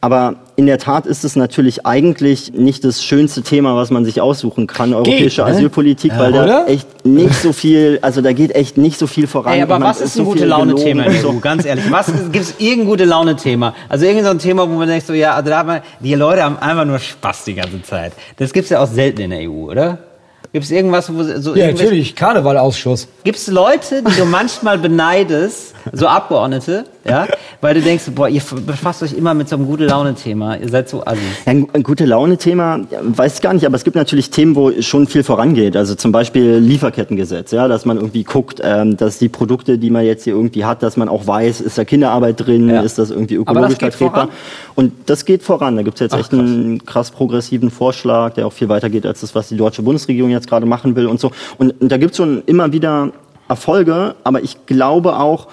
[0.00, 4.20] Aber in der Tat ist es natürlich eigentlich nicht das schönste Thema, was man sich
[4.20, 5.56] aussuchen kann, europäische Geht, ne?
[5.56, 6.68] Asylpolitik, Ja, weil da oder?
[6.68, 9.54] echt nicht so viel, also da geht echt nicht so viel voran.
[9.54, 11.38] Ey, aber was ist so ein gute viel Laune-Thema in der EU?
[11.40, 13.74] Ganz ehrlich, was gibt es irgendein gute Laune-Thema?
[13.88, 16.14] Also irgendein so ein Thema, wo man denkt so, ja, also da hat man, die
[16.14, 18.12] Leute haben einfach nur Spaß die ganze Zeit.
[18.36, 19.98] Das gibt's ja auch selten in der EU, oder?
[20.52, 23.06] Gibt es irgendwas, wo so Ja, natürlich, Karnevalausschuss.
[23.22, 27.26] Gibt es Leute, die du manchmal beneidest, so Abgeordnete, ja,
[27.60, 30.88] weil du denkst, boah, ihr befasst euch immer mit so einem gute Laune-Thema, ihr seid
[30.88, 31.20] so assi.
[31.46, 34.54] Ja, ein, ein gute Laune-Thema, ja, weiß ich gar nicht, aber es gibt natürlich Themen,
[34.56, 35.76] wo schon viel vorangeht.
[35.76, 40.04] Also zum Beispiel Lieferkettengesetz, ja, dass man irgendwie guckt, ähm, dass die Produkte, die man
[40.04, 42.80] jetzt hier irgendwie hat, dass man auch weiß, ist da Kinderarbeit drin, Ja.
[42.82, 44.28] ist das irgendwie ökologisch vertretbar.
[44.74, 45.76] Und das geht voran.
[45.76, 49.20] Da gibt es jetzt echt einen krass progressiven Vorschlag, der auch viel weiter geht als
[49.20, 51.30] das, was die deutsche Bundesregierung jetzt gerade machen will und so.
[51.58, 53.12] Und, und da gibt es schon immer wieder
[53.48, 55.48] Erfolge, aber ich glaube auch,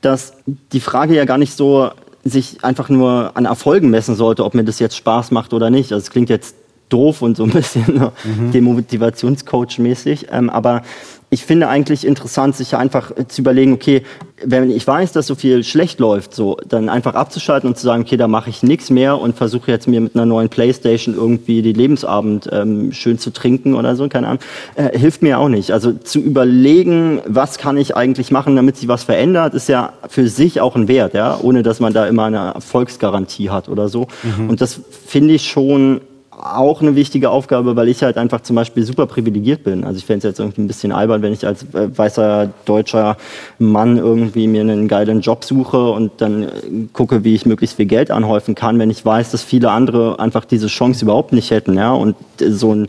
[0.00, 0.34] dass
[0.72, 1.90] die Frage ja gar nicht so
[2.24, 5.92] sich einfach nur an Erfolgen messen sollte, ob mir das jetzt Spaß macht oder nicht.
[5.92, 6.54] Also es klingt jetzt
[6.88, 8.12] doof und so ein bisschen ne,
[8.52, 10.82] Demotivationscoach-mäßig, ähm, aber
[11.30, 14.02] ich finde eigentlich interessant, sich einfach zu überlegen, okay,
[14.42, 18.02] wenn ich weiß, dass so viel schlecht läuft, so dann einfach abzuschalten und zu sagen,
[18.02, 21.60] okay, da mache ich nichts mehr und versuche jetzt mir mit einer neuen Playstation irgendwie
[21.60, 24.42] die Lebensabend ähm, schön zu trinken oder so, keine Ahnung,
[24.76, 25.72] äh, hilft mir auch nicht.
[25.72, 30.28] Also zu überlegen, was kann ich eigentlich machen, damit sich was verändert, ist ja für
[30.28, 34.06] sich auch ein Wert, ja, ohne dass man da immer eine Erfolgsgarantie hat oder so.
[34.48, 36.00] Und das finde ich schon
[36.38, 39.84] auch eine wichtige Aufgabe, weil ich halt einfach zum Beispiel super privilegiert bin.
[39.84, 43.16] Also ich fände es jetzt irgendwie ein bisschen albern, wenn ich als äh, weißer deutscher
[43.58, 46.48] Mann irgendwie mir einen geilen Job suche und dann äh,
[46.92, 50.44] gucke, wie ich möglichst viel Geld anhäufen kann, wenn ich weiß, dass viele andere einfach
[50.44, 51.74] diese Chance überhaupt nicht hätten.
[51.74, 51.92] Ja?
[51.92, 52.88] Und äh, so ein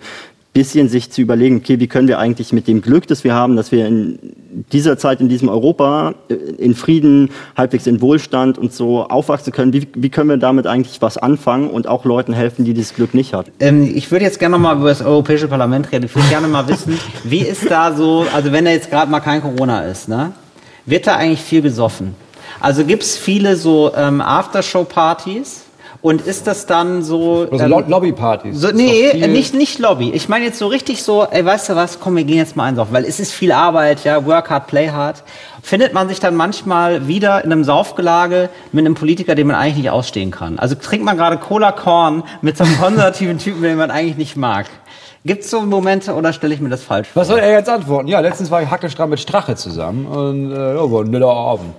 [0.54, 3.56] bisschen sich zu überlegen, okay, wie können wir eigentlich mit dem Glück, das wir haben,
[3.56, 4.18] dass wir in
[4.74, 9.74] dieser Zeit, in diesem Europa, äh, in Frieden, halbwegs in Wohlstand und so aufwachsen können,
[9.74, 13.14] wie, wie können wir damit eigentlich was anfangen und auch Leuten helfen, die dieses Glück
[13.14, 13.52] nicht hatten?
[13.60, 16.06] Ähm, ich würde jetzt gerne noch mal über das Europäische Parlament reden.
[16.06, 19.20] Ich würde gerne mal wissen, wie ist da so, also wenn da jetzt gerade mal
[19.20, 20.32] kein Corona ist, ne?
[20.86, 22.16] Wird da eigentlich viel gesoffen?
[22.60, 25.66] Also gibt es viele so ähm, Aftershow-Partys?
[26.02, 27.46] Und ist das dann so...
[27.52, 28.58] Also ähm, Lo- Lobbypartys.
[28.58, 30.12] So, nee, viel- nicht, nicht Lobby.
[30.12, 32.64] Ich meine jetzt so richtig so, ey, weißt du was, komm, wir gehen jetzt mal
[32.66, 35.24] einsaufen, weil es ist viel Arbeit, ja, work hard, play hard.
[35.62, 39.76] Findet man sich dann manchmal wieder in einem Saufgelage mit einem Politiker, den man eigentlich
[39.76, 40.58] nicht ausstehen kann?
[40.58, 44.38] Also trinkt man gerade Cola Korn mit so einem konservativen Typen, den man eigentlich nicht
[44.38, 44.68] mag.
[45.26, 47.20] Gibt es so Momente oder stelle ich mir das falsch vor?
[47.24, 48.08] Was soll er jetzt antworten?
[48.08, 51.74] Ja, letztens war ich hackestramm mit Strache zusammen und äh, ja, war ein netter Abend.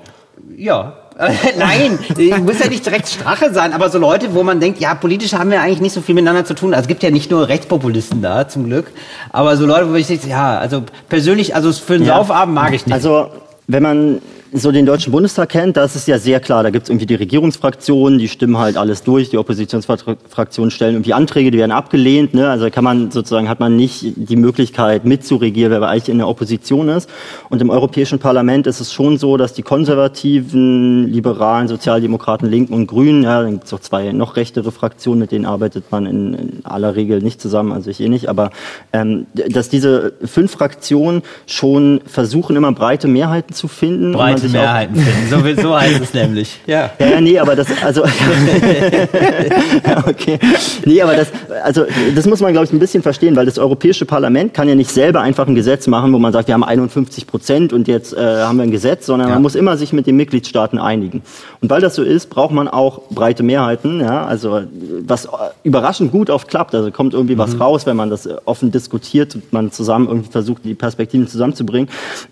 [0.58, 0.92] Ja.
[1.58, 1.98] Nein,
[2.44, 5.50] muss ja nicht direkt Strache sein, aber so Leute, wo man denkt, ja, politisch haben
[5.50, 6.72] wir eigentlich nicht so viel miteinander zu tun.
[6.72, 8.86] Also es gibt ja nicht nur Rechtspopulisten da, zum Glück,
[9.30, 12.16] aber so Leute, wo ich denke, ja, also persönlich, also für einen Ja.
[12.16, 12.94] Saufabend mag ich nicht.
[12.94, 13.28] Also,
[13.66, 14.22] wenn man
[14.52, 17.14] so den Deutschen Bundestag kennt, da ist ja sehr klar, da gibt es irgendwie die
[17.14, 22.48] Regierungsfraktionen, die stimmen halt alles durch, die Oppositionsfraktionen stellen irgendwie Anträge, die werden abgelehnt, ne?
[22.48, 26.88] also kann man sozusagen, hat man nicht die Möglichkeit mitzuregieren, wer eigentlich in der Opposition
[26.88, 27.08] ist.
[27.48, 32.86] Und im Europäischen Parlament ist es schon so, dass die konservativen, liberalen, Sozialdemokraten, Linken und
[32.86, 36.34] Grünen, ja, dann gibt es auch zwei noch rechtere Fraktionen, mit denen arbeitet man in,
[36.34, 38.50] in aller Regel nicht zusammen, also ich eh nicht, aber
[38.92, 44.12] ähm, dass diese fünf Fraktionen schon versuchen, immer breite Mehrheiten zu finden.
[44.12, 45.28] breite auch- Mehrheiten finden.
[45.30, 46.58] So, will- so heißt es nämlich.
[46.66, 46.90] Ja.
[46.98, 48.02] ja, ja, nee, aber das, also,
[50.06, 50.38] okay.
[50.84, 51.28] Nee, aber das,
[51.64, 51.84] also,
[52.14, 54.90] das muss man, glaube ich, ein bisschen verstehen, weil das Europäische Parlament kann ja nicht
[54.90, 58.18] selber einfach ein Gesetz machen, wo man sagt, wir haben 51 Prozent und jetzt äh,
[58.42, 59.34] haben wir ein Gesetz, sondern Ja.
[59.34, 61.22] man muss immer sich mit den Mitgliedstaaten einigen.
[61.60, 64.60] Und weil das so ist, braucht man auch breite Mehrheiten, ja, also,
[65.06, 65.28] was
[65.64, 69.52] überraschend gut oft klappt, also kommt irgendwie was raus, wenn man das offen diskutiert und
[69.52, 71.88] man zusammen irgendwie versucht, die Perspektiven zusammenzubringen,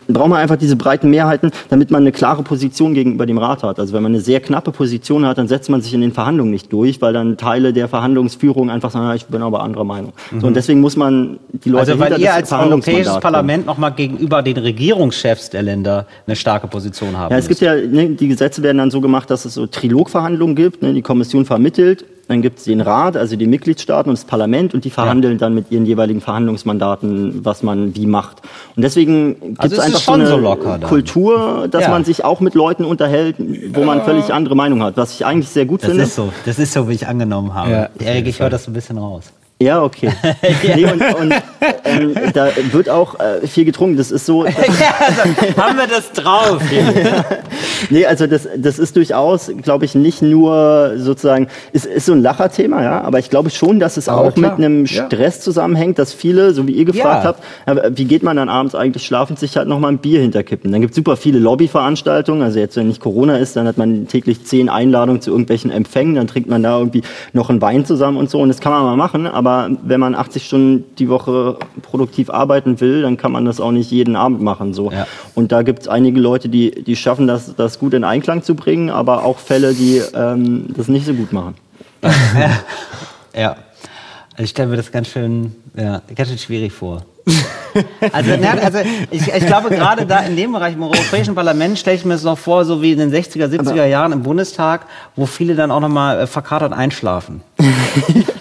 [0.08, 3.78] braucht man einfach diese breiten Mehrheiten, damit man eine klare Position gegenüber dem Rat hat.
[3.78, 6.50] Also wenn man eine sehr knappe Position hat, dann setzt man sich in den Verhandlungen
[6.50, 10.12] nicht durch, weil dann Teile der Verhandlungsführung einfach sagen, ja, ich bin aber anderer Meinung.
[10.40, 13.20] So, und deswegen muss man die Leute Also weil ihr als Europäisches.
[13.20, 17.74] Parlament nochmal gegenüber den Regierungschefs der Länder eine starke Position haben Ja, es gibt ja,
[17.74, 20.82] ne, die Gesetze werden dann so gemacht, dass es so Trilogverhandlungen gibt.
[20.82, 24.74] Ne, die Kommission vermittelt, dann gibt es den Rat, also die Mitgliedstaaten und das Parlament
[24.74, 28.42] und die verhandeln dann mit ihren jeweiligen Verhandlungsmandaten, was man wie macht.
[28.76, 30.86] Und deswegen gibt Also es einfach so eine so.
[30.86, 31.94] Kultur, dass Ja.
[31.94, 33.36] man sich auch mit Leuten unterhält,
[33.74, 36.04] wo man völlig andere Meinung hat, was ich eigentlich sehr gut Das finde.
[36.04, 37.70] ist so, das ist so, wie ich angenommen habe.
[37.70, 39.24] Ja, Erik, ich höre das ein bisschen raus.
[39.60, 40.12] Ja, okay.
[40.76, 41.34] nee, und, und
[41.84, 43.96] ähm, da wird auch äh, viel getrunken.
[43.96, 44.44] Das ist so.
[44.46, 46.62] ja, also, haben wir das drauf?
[47.90, 52.22] nee, also das, das ist durchaus, glaube ich, nicht nur sozusagen, ist, ist so ein
[52.22, 55.06] Lacherthema, ja, aber ich glaube schon, dass es Aber auch klar, mit einem ja.
[55.06, 57.28] Stress zusammenhängt, dass viele, so wie ihr gefragt Ja.
[57.28, 60.70] habt, ja, wie geht man dann abends eigentlich schlafen, sich halt nochmal ein Bier hinterkippen.
[60.72, 64.08] Dann gibt es super viele Lobbyveranstaltungen, also jetzt, wenn nicht Corona ist, dann hat man
[64.08, 67.02] täglich zehn Einladungen zu irgendwelchen Empfängen, dann trinkt man da irgendwie
[67.32, 70.14] noch einen Wein zusammen und so und das kann man mal machen, aber wenn man
[70.14, 71.47] 80 Stunden die Woche
[71.82, 74.90] produktiv arbeiten will, dann kann man das auch nicht jeden Abend machen, so.
[74.90, 75.06] Ja.
[75.34, 78.54] Und da gibt es einige Leute, die, die schaffen das, das gut in Einklang zu
[78.54, 81.54] bringen, aber auch Fälle, die ähm, das nicht so gut machen.
[83.34, 83.56] Ja.
[84.38, 87.02] Also ich stelle mir das ganz schön, ja, ganz schön schwierig vor.
[88.12, 88.78] Also, also
[89.10, 92.24] ich, ich glaube, gerade da in dem Bereich im Europäischen Parlament stelle ich mir das
[92.24, 95.78] noch vor, so wie in den 60er, 70er Jahren im Bundestag, wo viele dann auch
[95.78, 97.42] nochmal äh, verkatert einschlafen.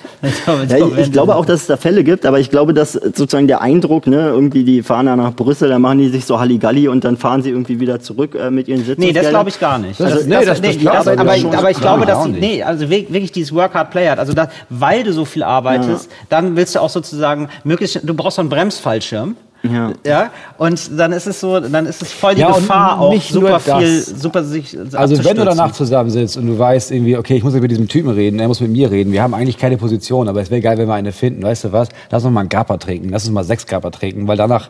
[0.69, 3.47] Ja, ich, ich glaube auch, dass es da Fälle gibt, aber ich glaube, dass sozusagen
[3.47, 6.87] der Eindruck, ne, irgendwie die fahren da nach Brüssel, dann machen die sich so Halligalli
[6.87, 9.07] und dann fahren sie irgendwie wieder zurück äh, mit ihren Sitzungen.
[9.07, 9.99] Nee, das glaube ich gar nicht.
[9.99, 11.55] Das- nee, das- das glaub ich aber, schon.
[11.55, 14.19] aber ich glaube, dass nee, also wirklich dieses Work Hard Play Hard.
[14.19, 18.35] Also da, weil du so viel arbeitest, dann willst du auch sozusagen möglichst, du brauchst
[18.37, 19.35] so einen Bremsfallschirm.
[19.63, 19.91] Ja.
[20.05, 23.11] Ja, und dann ist es so, dann ist es voll die Ja, und Gefahr auch
[23.11, 23.83] nicht super nur das.
[23.83, 27.53] viel, super sich Also wenn du danach zusammensitzt und du weißt irgendwie, okay, ich muss
[27.53, 30.41] mit diesem Typen reden, er muss mit mir reden, wir haben eigentlich keine Position, aber
[30.41, 31.89] es wäre geil, wenn wir eine finden, weißt du was?
[32.11, 34.69] Lass uns mal einen Gapper trinken, lass uns mal sechs Gapper trinken, weil danach,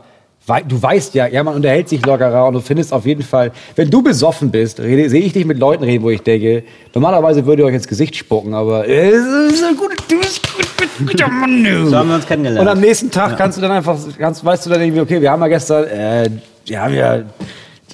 [0.68, 3.90] du weißt ja, ja, man unterhält sich lockerer und du findest auf jeden Fall, wenn
[3.90, 6.64] du besoffen bist, sehe ich dich mit Leuten reden, wo ich denke,
[6.96, 10.42] normalerweise würde ihr euch ins Gesicht spucken, aber äh, es ist ein guter, du bist
[11.00, 11.64] guter Mann.
[11.64, 11.88] du.
[11.88, 12.68] So haben wir uns kennengelernt.
[12.68, 15.32] Und am nächsten Tag kannst du dann einfach, kannst, weißt du dann irgendwie, okay, wir
[15.32, 16.30] haben ja gestern, äh,
[16.66, 17.24] wir haben ja, äh,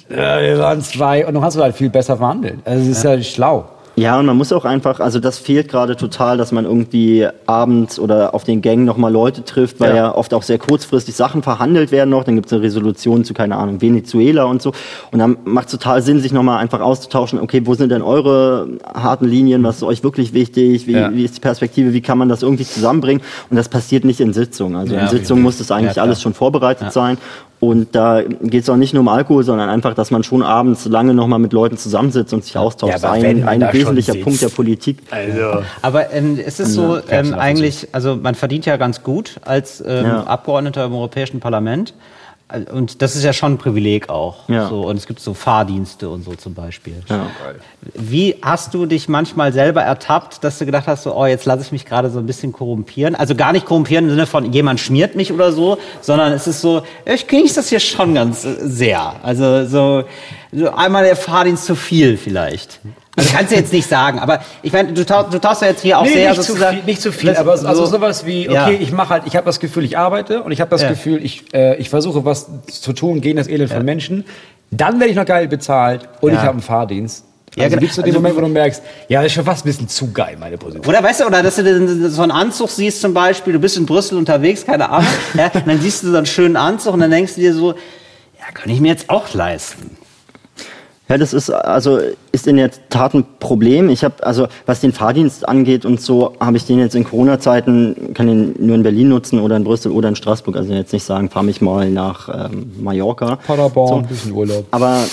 [0.08, 2.58] wir waren zwei und dann hast du halt viel besser verhandelt.
[2.64, 3.68] Also es ist ja, schlau.
[3.96, 8.00] Ja, und man muss auch einfach, also das fehlt gerade total, dass man irgendwie abends
[8.00, 9.96] oder auf den Gängen nochmal Leute trifft, weil ja.
[9.96, 10.14] Ja.
[10.14, 12.24] oft auch sehr kurzfristig Sachen verhandelt werden noch.
[12.24, 14.72] Dann gibt es eine Resolution zu, keine Ahnung, Venezuela und so.
[15.12, 18.66] Und dann macht es total Sinn, sich nochmal einfach auszutauschen, okay, wo sind denn eure
[18.92, 21.12] harten Linien, was ist euch wirklich wichtig, wie, Ja.
[21.14, 23.22] wie ist die Perspektive, wie kann man das irgendwie zusammenbringen?
[23.48, 24.74] Und das passiert nicht in Sitzungen.
[24.76, 25.08] Also Ja, in.
[25.08, 27.16] Sitzungen muss das eigentlich alles schon vorbereitet sein.
[27.68, 30.86] Und da geht es auch nicht nur um Alkohol, sondern einfach, dass man schon abends
[30.86, 33.02] lange nochmal mit Leuten zusammensitzt und sich austauscht.
[33.02, 34.14] Ja, ein, ein wesentlicher.
[34.14, 34.98] Punkt der Politik.
[35.10, 35.62] Also.
[35.82, 40.04] Aber ähm, es ist so, ähm, eigentlich, also man verdient ja ganz gut als ähm,
[40.04, 40.24] Ja.
[40.24, 41.94] Abgeordneter im Europäischen Parlament.
[42.48, 44.48] Äh, Und das ist ja schon ein Privileg auch.
[44.48, 44.68] Ja.
[44.68, 47.02] So, und es gibt so Fahrdienste und so zum Beispiel.
[47.08, 47.26] Ja.
[47.94, 51.62] Wie hast du dich manchmal selber ertappt, dass du gedacht hast, so, oh, jetzt lasse
[51.62, 53.14] ich mich gerade so ein bisschen korrumpieren?
[53.14, 56.60] Also gar nicht korrumpieren im Sinne von jemand schmiert mich oder so, sondern es ist
[56.60, 59.14] so, ich genieße das hier schon ganz sehr.
[59.22, 60.04] Also so,
[60.52, 62.80] so einmal der Fahrdienst zu viel vielleicht.
[63.16, 65.82] Also kannst du jetzt nicht sagen, aber ich meine, du, tau du tauchst ja jetzt
[65.82, 66.76] hier auch sehr nicht, zu sozusagen.
[66.78, 68.80] viel, nicht zu viel, aber also so- sowas wie, okay, Ja.
[68.80, 70.88] ich mache halt, ich habe das Gefühl, ich arbeite und ich habe das Ja.
[70.88, 74.24] Gefühl, ich, äh, ich versuche was zu tun gegen das Elend von Menschen.
[74.72, 76.36] Dann werde ich noch geil bezahlt und Ja.
[76.38, 77.24] ich habe einen Fahrdienst.
[77.56, 77.80] Also Ja, genau.
[77.82, 79.88] gibst du den Also- Moment, wo du merkst, ja, das ist schon fast ein bisschen
[79.88, 80.84] zu geil, meine Position.
[80.84, 83.86] Oder weißt du, oder dass du so einen Anzug siehst zum Beispiel, du bist in
[83.86, 87.12] Brüssel unterwegs, keine Ahnung, ja, und dann siehst du so einen schönen Anzug und dann
[87.12, 89.93] denkst du dir so, ja, kann ich mir jetzt auch leisten.
[91.08, 91.98] Ja, das ist also
[92.32, 93.90] ist in der Tat ein Problem.
[93.90, 98.14] Ich habe also was den Fahrdienst angeht und so habe ich den jetzt in Corona-Zeiten
[98.14, 100.56] kann den nur in Berlin nutzen oder in Brüssel oder in Straßburg.
[100.56, 103.36] Also jetzt nicht sagen, fahr mich mal nach ähm, Mallorca.
[103.46, 103.94] Paderborn, So.
[103.96, 104.64] ein bisschen Urlaub.
[104.70, 105.04] Aber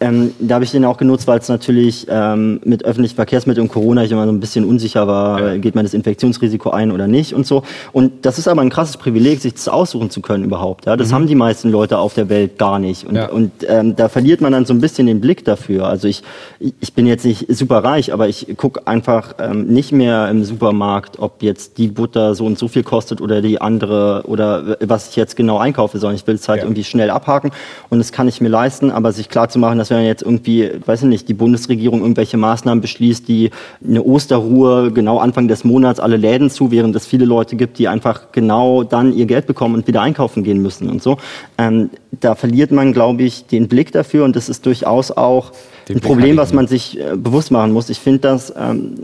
[0.00, 3.72] ähm, da habe ich den auch genutzt, weil es natürlich ähm, mit öffentlichen Verkehrsmitteln und
[3.72, 7.06] Corona ich immer so ein bisschen unsicher war, äh, geht man das Infektionsrisiko ein oder
[7.08, 7.62] nicht und so.
[7.92, 10.86] Und das ist aber ein krasses Privileg, sich das aussuchen zu können überhaupt.
[10.86, 10.96] Ja?
[10.96, 13.06] Das haben die meisten Leute auf der Welt gar nicht.
[13.06, 13.28] Und, Ja.
[13.30, 15.88] und ähm, da verliert man dann so ein bisschen den Blick dafür.
[15.88, 16.22] Also ich,
[16.80, 21.18] ich bin jetzt nicht super reich, aber ich gucke einfach ähm, nicht mehr im Supermarkt,
[21.18, 25.16] ob jetzt die Butter so und so viel kostet oder die andere oder was ich
[25.16, 26.64] jetzt genau einkaufe, sondern ich will es halt Ja.
[26.64, 27.50] irgendwie schnell abhaken
[27.90, 30.70] und das kann ich mir leisten, aber sich klar zu machen, dass wenn jetzt irgendwie,
[30.84, 33.50] weiß ich nicht, die Bundesregierung irgendwelche Maßnahmen beschließt, die
[33.86, 37.88] eine Osterruhe genau Anfang des Monats alle Läden zu, während es viele Leute gibt, die
[37.88, 41.18] einfach genau dann ihr Geld bekommen und wieder einkaufen gehen müssen und so.
[41.58, 45.50] Ähm, da verliert man, glaube ich, den Blick dafür und das ist durchaus auch
[45.88, 47.90] Den ein Blick Problem, was man sich äh, bewusst machen muss.
[47.90, 48.94] Ich finde das ähm,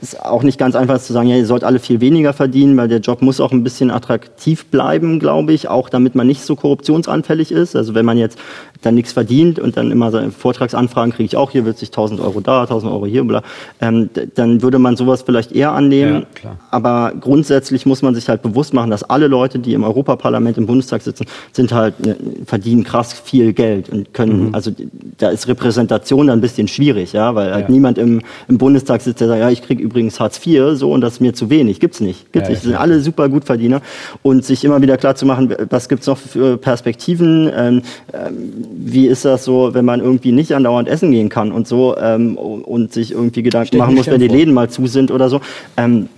[0.00, 2.88] ist auch nicht ganz einfach zu sagen, ja, ihr sollt alle viel weniger verdienen, weil
[2.88, 6.54] der Job muss auch ein bisschen attraktiv bleiben, glaube ich, auch damit man nicht so
[6.54, 7.74] korruptionsanfällig ist.
[7.74, 8.38] Also wenn man jetzt
[8.82, 12.20] dann nichts verdient und dann immer seine Vortragsanfragen kriege ich auch, hier wird sich 1000
[12.20, 13.42] Euro da, 1000 Euro hier, bla,
[13.80, 16.20] ähm, dann würde man sowas vielleicht eher annehmen.
[16.20, 16.56] Ja, klar.
[16.70, 20.66] Aber grundsätzlich muss man sich halt bewusst machen, dass alle Leute, die im Europaparlament, im
[20.66, 22.16] Bundestag sitzen, sind halt, ne,
[22.46, 24.70] verdienen krass viel Geld und können, also
[25.18, 27.70] da ist Repräsentation dann ein bisschen schwierig, ja, weil halt Ja.
[27.70, 31.00] niemand im, im Bundestag sitzt, der sagt, ja, ich kriege übrigens Hartz IV, so, und
[31.00, 31.80] das ist mir zu wenig.
[31.80, 32.32] Gibt's nicht.
[32.32, 32.62] Gibt's Ja, nicht.
[32.62, 33.80] Das sind alle super Gutverdiener.
[34.22, 39.06] Und sich immer wieder klar zu machen, was gibt's noch für Perspektiven, ähm, ähm, wie
[39.06, 42.92] ist das so, wenn man irgendwie nicht andauernd essen gehen kann und so, ähm, und
[42.92, 44.28] sich irgendwie Gedanken machen muss, wenn die.
[44.28, 45.40] Läden mal zu sind oder so.
[45.76, 46.08] Ähm,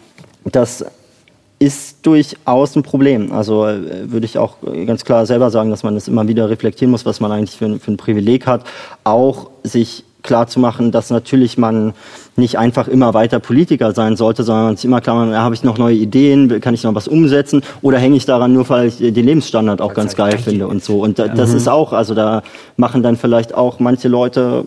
[0.44, 0.84] das
[1.58, 3.32] ist durchaus ein Problem.
[3.32, 6.48] Also äh, würde ich auch äh, ganz klar selber sagen, dass man das immer wieder
[6.48, 8.64] reflektieren muss, was man eigentlich für, ein- für ein Privileg hat.
[9.04, 11.92] Auch sich klar zu machen, dass natürlich man
[12.40, 15.54] nicht einfach immer weiter Politiker sein sollte, sondern man sich immer klar machen, ja, habe
[15.54, 18.88] ich noch neue Ideen, kann ich noch was umsetzen oder hänge ich daran nur, weil
[18.88, 21.00] ich den Lebensstandard auch ganz geil finde und so.
[21.00, 22.42] Und da, das ist auch, also da
[22.76, 24.66] machen dann vielleicht auch manche Leute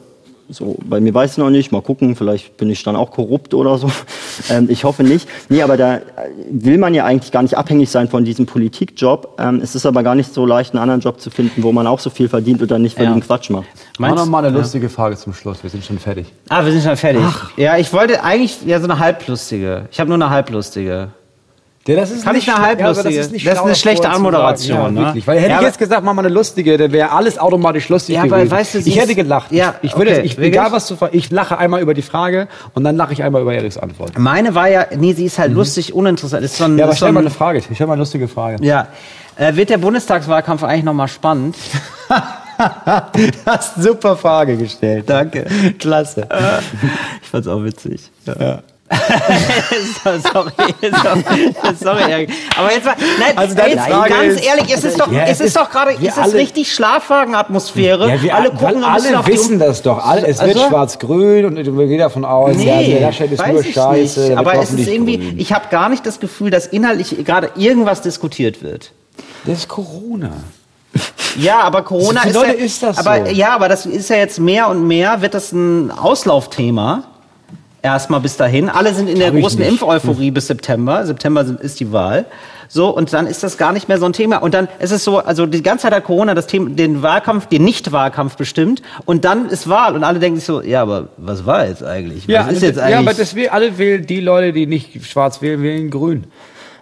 [0.53, 3.53] so, bei mir weiß ich noch nicht, mal gucken, vielleicht bin ich dann auch korrupt
[3.53, 3.91] oder so.
[4.49, 5.29] Ähm, ich hoffe nicht.
[5.49, 6.01] Nee, aber da äh,
[6.49, 9.35] will man ja eigentlich gar nicht abhängig sein von diesem Politikjob.
[9.39, 11.85] Ähm, es ist aber gar nicht so leicht, einen anderen Job zu finden, wo man
[11.85, 13.11] auch so viel verdient oder nicht für Ja.
[13.13, 13.65] den Quatsch macht.
[13.99, 15.61] Mach Meinst- noch mal eine lustige Frage zum Schluss.
[15.61, 16.33] Wir sind schon fertig.
[16.49, 17.21] Ah, wir sind schon fertig.
[17.57, 19.87] Ja, ich wollte eigentlich ja so eine halblustige.
[19.91, 21.09] Ich habe nur eine halblustige.
[21.85, 23.17] Ja, das ist Kann nicht ich eine schlau- ja, halblustige?
[23.17, 24.09] das ist, nicht Das ist eine schlechte zu.
[24.13, 24.99] Anmoderation, Ja, ne?
[25.07, 25.27] wirklich.
[25.27, 28.15] Weil hätte Ja, ich jetzt gesagt, mach mal eine lustige, dann wäre alles automatisch lustig
[28.15, 28.51] Ja, aber gewesen.
[28.51, 29.51] weißt du, ich hätte gelacht.
[29.51, 32.85] Ja, ich, würde, okay, ich, egal was fra- ich lache einmal über die Frage und
[32.85, 34.17] dann lache ich einmal über Eriks Antwort.
[34.17, 36.41] Meine war ja, nee, sie ist halt lustig, uninteressant.
[36.45, 37.57] Ist so ein, Ja, aber ist so stell mal ein, eine Frage.
[37.59, 38.63] Ich stell mal eine lustige Frage.
[38.65, 38.87] Ja.
[39.35, 41.55] Äh, wird der Bundestagswahlkampf eigentlich nochmal spannend?
[42.07, 42.15] Du
[43.45, 45.03] hast super Frage gestellt.
[45.09, 45.45] Danke.
[45.79, 46.29] Klasse.
[47.21, 48.09] Ich fand's auch witzig.
[50.03, 52.29] sorry, sorry, sorry, Erik.
[52.57, 55.39] Aber jetzt mal, nein, Also jetzt, ganz ist- ehrlich, es ist doch, Ja, es es
[55.39, 58.09] ist ist- doch gerade, es ist richtig Schlafwagenatmosphäre.
[58.09, 60.03] Ja, wir alle gucken alle wissen das doch.
[60.05, 60.67] Alle, es wird Also?
[60.69, 64.19] schwarz-grün und wir gehen davon aus, ja, Nee, der Laschet ist nur scheiße.
[64.21, 64.37] nicht.
[64.37, 65.35] Aber wird es ist irgendwie, grün.
[65.39, 68.91] ich habe gar nicht das Gefühl, dass inhaltlich gerade irgendwas diskutiert wird.
[69.45, 70.31] Das ist Corona.
[71.37, 73.31] Ja, aber Corona ist, Leute ja, ist das aber, so.
[73.31, 77.03] Ja, aber das ist ja jetzt mehr und mehr, wird das ein Auslaufthema.
[77.83, 78.69] Erstmal bis dahin.
[78.69, 79.61] Alle sind in der ich großen.
[79.61, 81.05] Impfeuphorie bis September.
[81.05, 82.25] September ist die Wahl.
[82.69, 84.37] So, und dann ist das gar nicht mehr so ein Thema.
[84.37, 87.47] Und dann ist es so, also die ganze Zeit hat Corona das Thema, den Wahlkampf,
[87.47, 88.81] den Nicht-Wahlkampf bestimmt.
[89.03, 89.95] Und dann ist Wahl.
[89.95, 92.25] Und alle denken sich so, ja, aber was war jetzt eigentlich?
[92.29, 92.91] Was ist jetzt eigentlich?
[92.91, 96.23] ja, aber das, wir alle wählen, die Leute, die nicht schwarz wählen, wählen grün.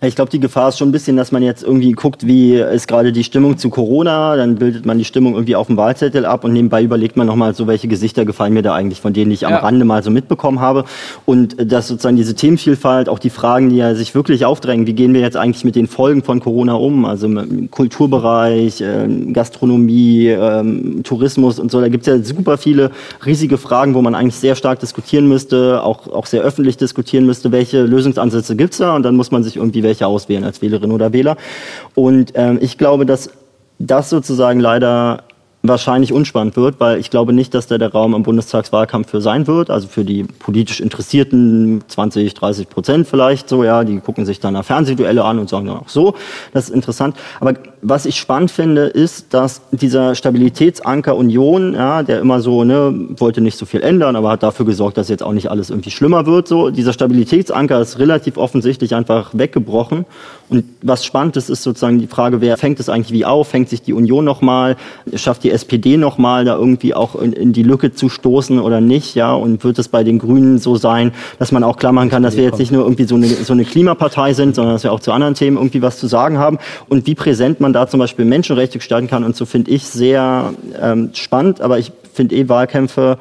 [0.04, 2.88] Ich glaube, die Gefahr ist schon ein bisschen, dass man jetzt irgendwie guckt, wie ist
[2.88, 6.44] gerade die Stimmung zu Corona, dann bildet man die Stimmung irgendwie auf dem Wahlzettel ab
[6.44, 9.46] und nebenbei überlegt man nochmal so, welche Gesichter gefallen mir da eigentlich, von denen ich
[9.46, 9.60] am Ja.
[9.60, 10.86] Rande mal so mitbekommen habe.
[11.28, 14.94] Und äh, dass sozusagen diese Themenvielfalt, auch die Fragen, die ja sich wirklich aufdrängen, wie
[14.94, 20.30] gehen wir jetzt eigentlich mit den Folgen von Corona um, also im Kulturbereich, ähm, Gastronomie,
[20.30, 22.90] ähm, Tourismus und so, da gibt's ja super viele
[23.24, 27.52] riesige Fragen, wo man eigentlich sehr stark diskutieren müsste, auch, auch sehr öffentlich diskutieren müsste,
[27.52, 31.14] welche Lösungsansätze gibt's da und dann muss man sich irgendwie welche auswählen als Wählerin oder
[31.14, 31.38] Wähler.
[31.96, 33.30] Und ähm, ich glaube, dass
[33.80, 35.24] das sozusagen leider
[35.64, 39.46] wahrscheinlich unspannend wird, weil ich glaube nicht, dass da der Raum im Bundestagswahlkampf für sein
[39.46, 39.70] wird.
[39.70, 44.62] Also für die politisch Interessierten 20, 30 Prozent vielleicht so, ja, die gucken sich dann
[44.64, 46.16] Fernsehduelle an und sagen dann auch so,
[46.54, 47.16] das ist interessant.
[47.40, 52.94] Aber was ich spannend finde, ist, dass dieser Stabilitätsanker Union, ja, der immer so, ne,
[53.18, 55.92] wollte nicht so viel ändern, aber hat dafür gesorgt, dass jetzt auch nicht alles irgendwie
[55.92, 60.06] schlimmer wird, so, dieser Stabilitätsanker ist relativ offensichtlich einfach weggebrochen.
[60.52, 63.48] Und was spannend ist, ist sozusagen die Frage, wer fängt es eigentlich wie auf?
[63.48, 64.76] Fängt sich die Union nochmal?
[65.16, 69.16] Schafft die SPD nochmal, da irgendwie auch in, in die Lücke zu stoßen oder nicht?
[69.16, 72.22] Ja, und wird es bei den Grünen so sein, dass man auch klar machen kann,
[72.22, 74.92] dass wir jetzt nicht nur irgendwie so eine, so eine Klimapartei sind, sondern dass wir
[74.92, 76.58] auch zu anderen Themen irgendwie was zu sagen haben?
[76.90, 80.54] Und wie präsent man da zum Beispiel Menschenrechte gestalten kann und so finde ich sehr
[80.80, 81.62] ähm, spannend.
[81.62, 83.18] Aber ich finde eh Wahlkämpfe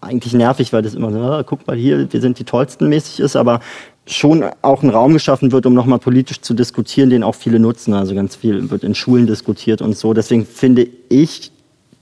[0.00, 3.20] eigentlich nervig, weil das immer so, ah, guck mal hier, wir sind die tollsten mäßig
[3.20, 3.60] ist, aber
[4.06, 7.94] schon auch ein Raum geschaffen wird, um nochmal politisch zu diskutieren, den auch viele nutzen.
[7.94, 10.14] Also ganz viel wird in Schulen diskutiert und so.
[10.14, 11.52] Deswegen finde ich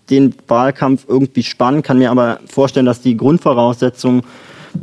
[0.08, 4.22] den Wahlkampf irgendwie spannend, kann mir aber vorstellen, dass die Grundvoraussetzungen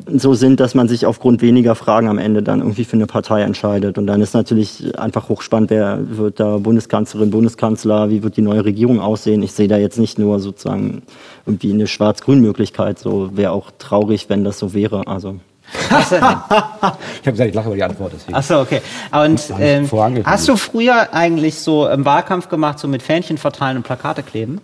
[0.07, 3.41] so sind, dass man sich aufgrund weniger Fragen am Ende dann irgendwie für eine Partei
[3.41, 3.97] entscheidet.
[3.97, 8.65] Und dann ist natürlich einfach hochspannend, wer wird da Bundeskanzlerin, Bundeskanzler, wie wird die neue
[8.65, 9.41] Regierung aussehen.
[9.43, 11.03] Ich sehe da jetzt nicht nur sozusagen
[11.45, 12.99] irgendwie eine Schwarz-Grün-Möglichkeit.
[12.99, 15.07] So wäre auch traurig, wenn das so wäre.
[15.07, 15.35] Also
[15.81, 16.97] Ich habe
[17.31, 18.11] gesagt, ich lache über die Antwort.
[18.13, 18.35] Deswegen.
[18.35, 18.81] Ach so, okay.
[19.11, 19.89] Und ähm,
[20.25, 24.61] hast du früher eigentlich so im Wahlkampf gemacht, so mit Fähnchen verteilen und Plakate kleben?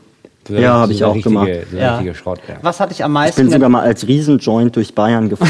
[0.50, 1.50] So Ja, hab so ich auch richtige, gemacht.
[1.72, 2.56] So richtige Schrott, ja.
[2.64, 5.50] Was hat dich am ich meisten bin sogar mal als Riesenjoint durch Bayern gefahren.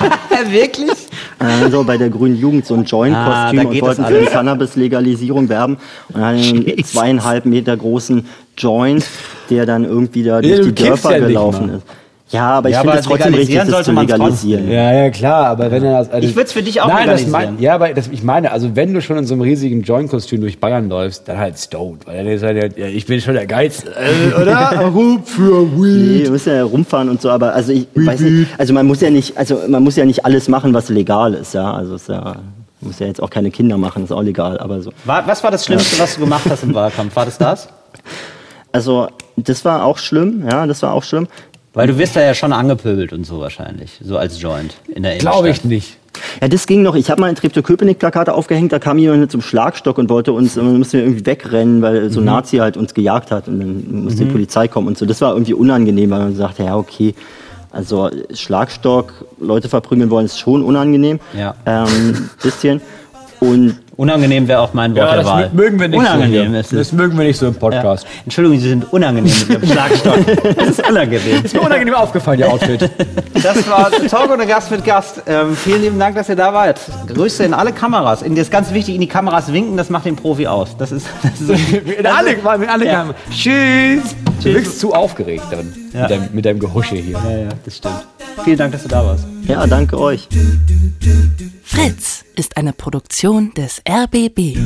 [0.00, 0.90] ge- wirklich?
[1.38, 4.26] Also bei der Grünen Jugend so ein Ah, Joint-Kostüm und geht wollten für die.
[4.26, 5.76] Cannabis-Legalisierung werben
[6.12, 9.06] und dann einen zweieinhalb Meter großen Joint
[9.50, 11.76] der dann irgendwie da Ja, durch du die Dörfer ja gelaufen mal.
[11.76, 11.86] ist.
[12.30, 14.70] Ja, aber ich Ja, finde es trotzdem richtig, das sollte zu legalisieren.
[14.70, 16.10] Ja, ja, klar, aber wenn er das.
[16.10, 17.54] Also Ich würd's für dich auch Nein, das legalisieren.
[17.54, 20.42] mein, ja, aber das, ich meine, also wenn du schon in so einem riesigen Joint-Kostüm
[20.42, 22.06] durch Bayern läufst, dann halt stoned.
[22.06, 24.92] Weil dann ist halt, ja, ich bin schon der Geilste, äh, oder?
[24.94, 25.82] Hub für Nee,
[26.18, 26.24] Weed.
[26.24, 29.08] wir müssen ja rumfahren und so, aber also ich weiß nicht, also man muss ja
[29.08, 31.72] nicht, also man muss ja nicht alles machen, was legal ist, ja.
[31.72, 32.36] Also es ist ja,
[32.82, 34.92] muss ja jetzt auch keine Kinder machen, ist auch legal, aber so.
[35.06, 37.16] War, was war das Schlimmste, was du gemacht hast im Wahlkampf?
[37.16, 37.68] War das das?
[38.70, 41.26] Also das war auch schlimm, ja, das war auch schlimm.
[41.74, 45.12] Weil du wirst da ja schon angepöbelt und so wahrscheinlich, so als Joint in der
[45.12, 45.34] Innenstadt.
[45.34, 45.96] Glaube ich nicht.
[46.40, 46.96] Ja, das ging noch.
[46.96, 50.08] Ich habe mal in Treptow-Köpenick Plakate aufgehängt, da kam jemand mit so einem Schlagstock und
[50.08, 53.48] wollte uns, äh, mussten wir irgendwie wegrennen, weil so ein Nazi halt uns gejagt hat
[53.48, 55.06] und dann musste die Polizei kommen und so.
[55.06, 57.14] Das war irgendwie unangenehm, weil man sagte, ja, okay,
[57.70, 61.20] also Schlagstock, Leute verprügeln wollen, ist schon unangenehm.
[61.36, 61.54] Ja.
[61.66, 62.80] Ähm, bisschen.
[63.40, 65.50] Und Unangenehm wäre auch mein Wort Ja, der das Wahl.
[65.52, 66.58] mögen wir nicht Unangenehm so.
[66.60, 66.78] ist es.
[66.78, 67.58] Das mögen wir nicht so im Ja.
[67.58, 68.06] Podcast.
[68.24, 70.18] Entschuldigung, Sie sind unangenehm mit Ihrem Schlagstock.
[70.56, 71.44] Das ist unangenehm.
[71.44, 72.88] Ist mir unangenehm aufgefallen, Ihr Outfit.
[73.42, 75.22] Das war Talk oder Gast mit Gast.
[75.26, 76.80] Ähm, vielen lieben Dank, dass ihr da wart.
[77.12, 78.22] Grüße in alle Kameras.
[78.22, 80.76] In, das ist ganz wichtig, in die Kameras winken, das macht den Profi aus.
[80.78, 82.92] Das ist, das ist mit alle, mit alle Ja.
[82.92, 83.16] Kameras.
[83.32, 84.14] Tschüss.
[84.44, 86.02] Du wirkst zu aufgeregt dann Ja.
[86.02, 87.18] mit, deinem, mit deinem Gehusche hier.
[87.18, 88.06] ja, ja, das stimmt.
[88.44, 89.24] Vielen Dank, dass du da warst.
[89.46, 90.28] ja, danke euch.
[91.62, 94.56] Fritz ist eine Produktion des RBB.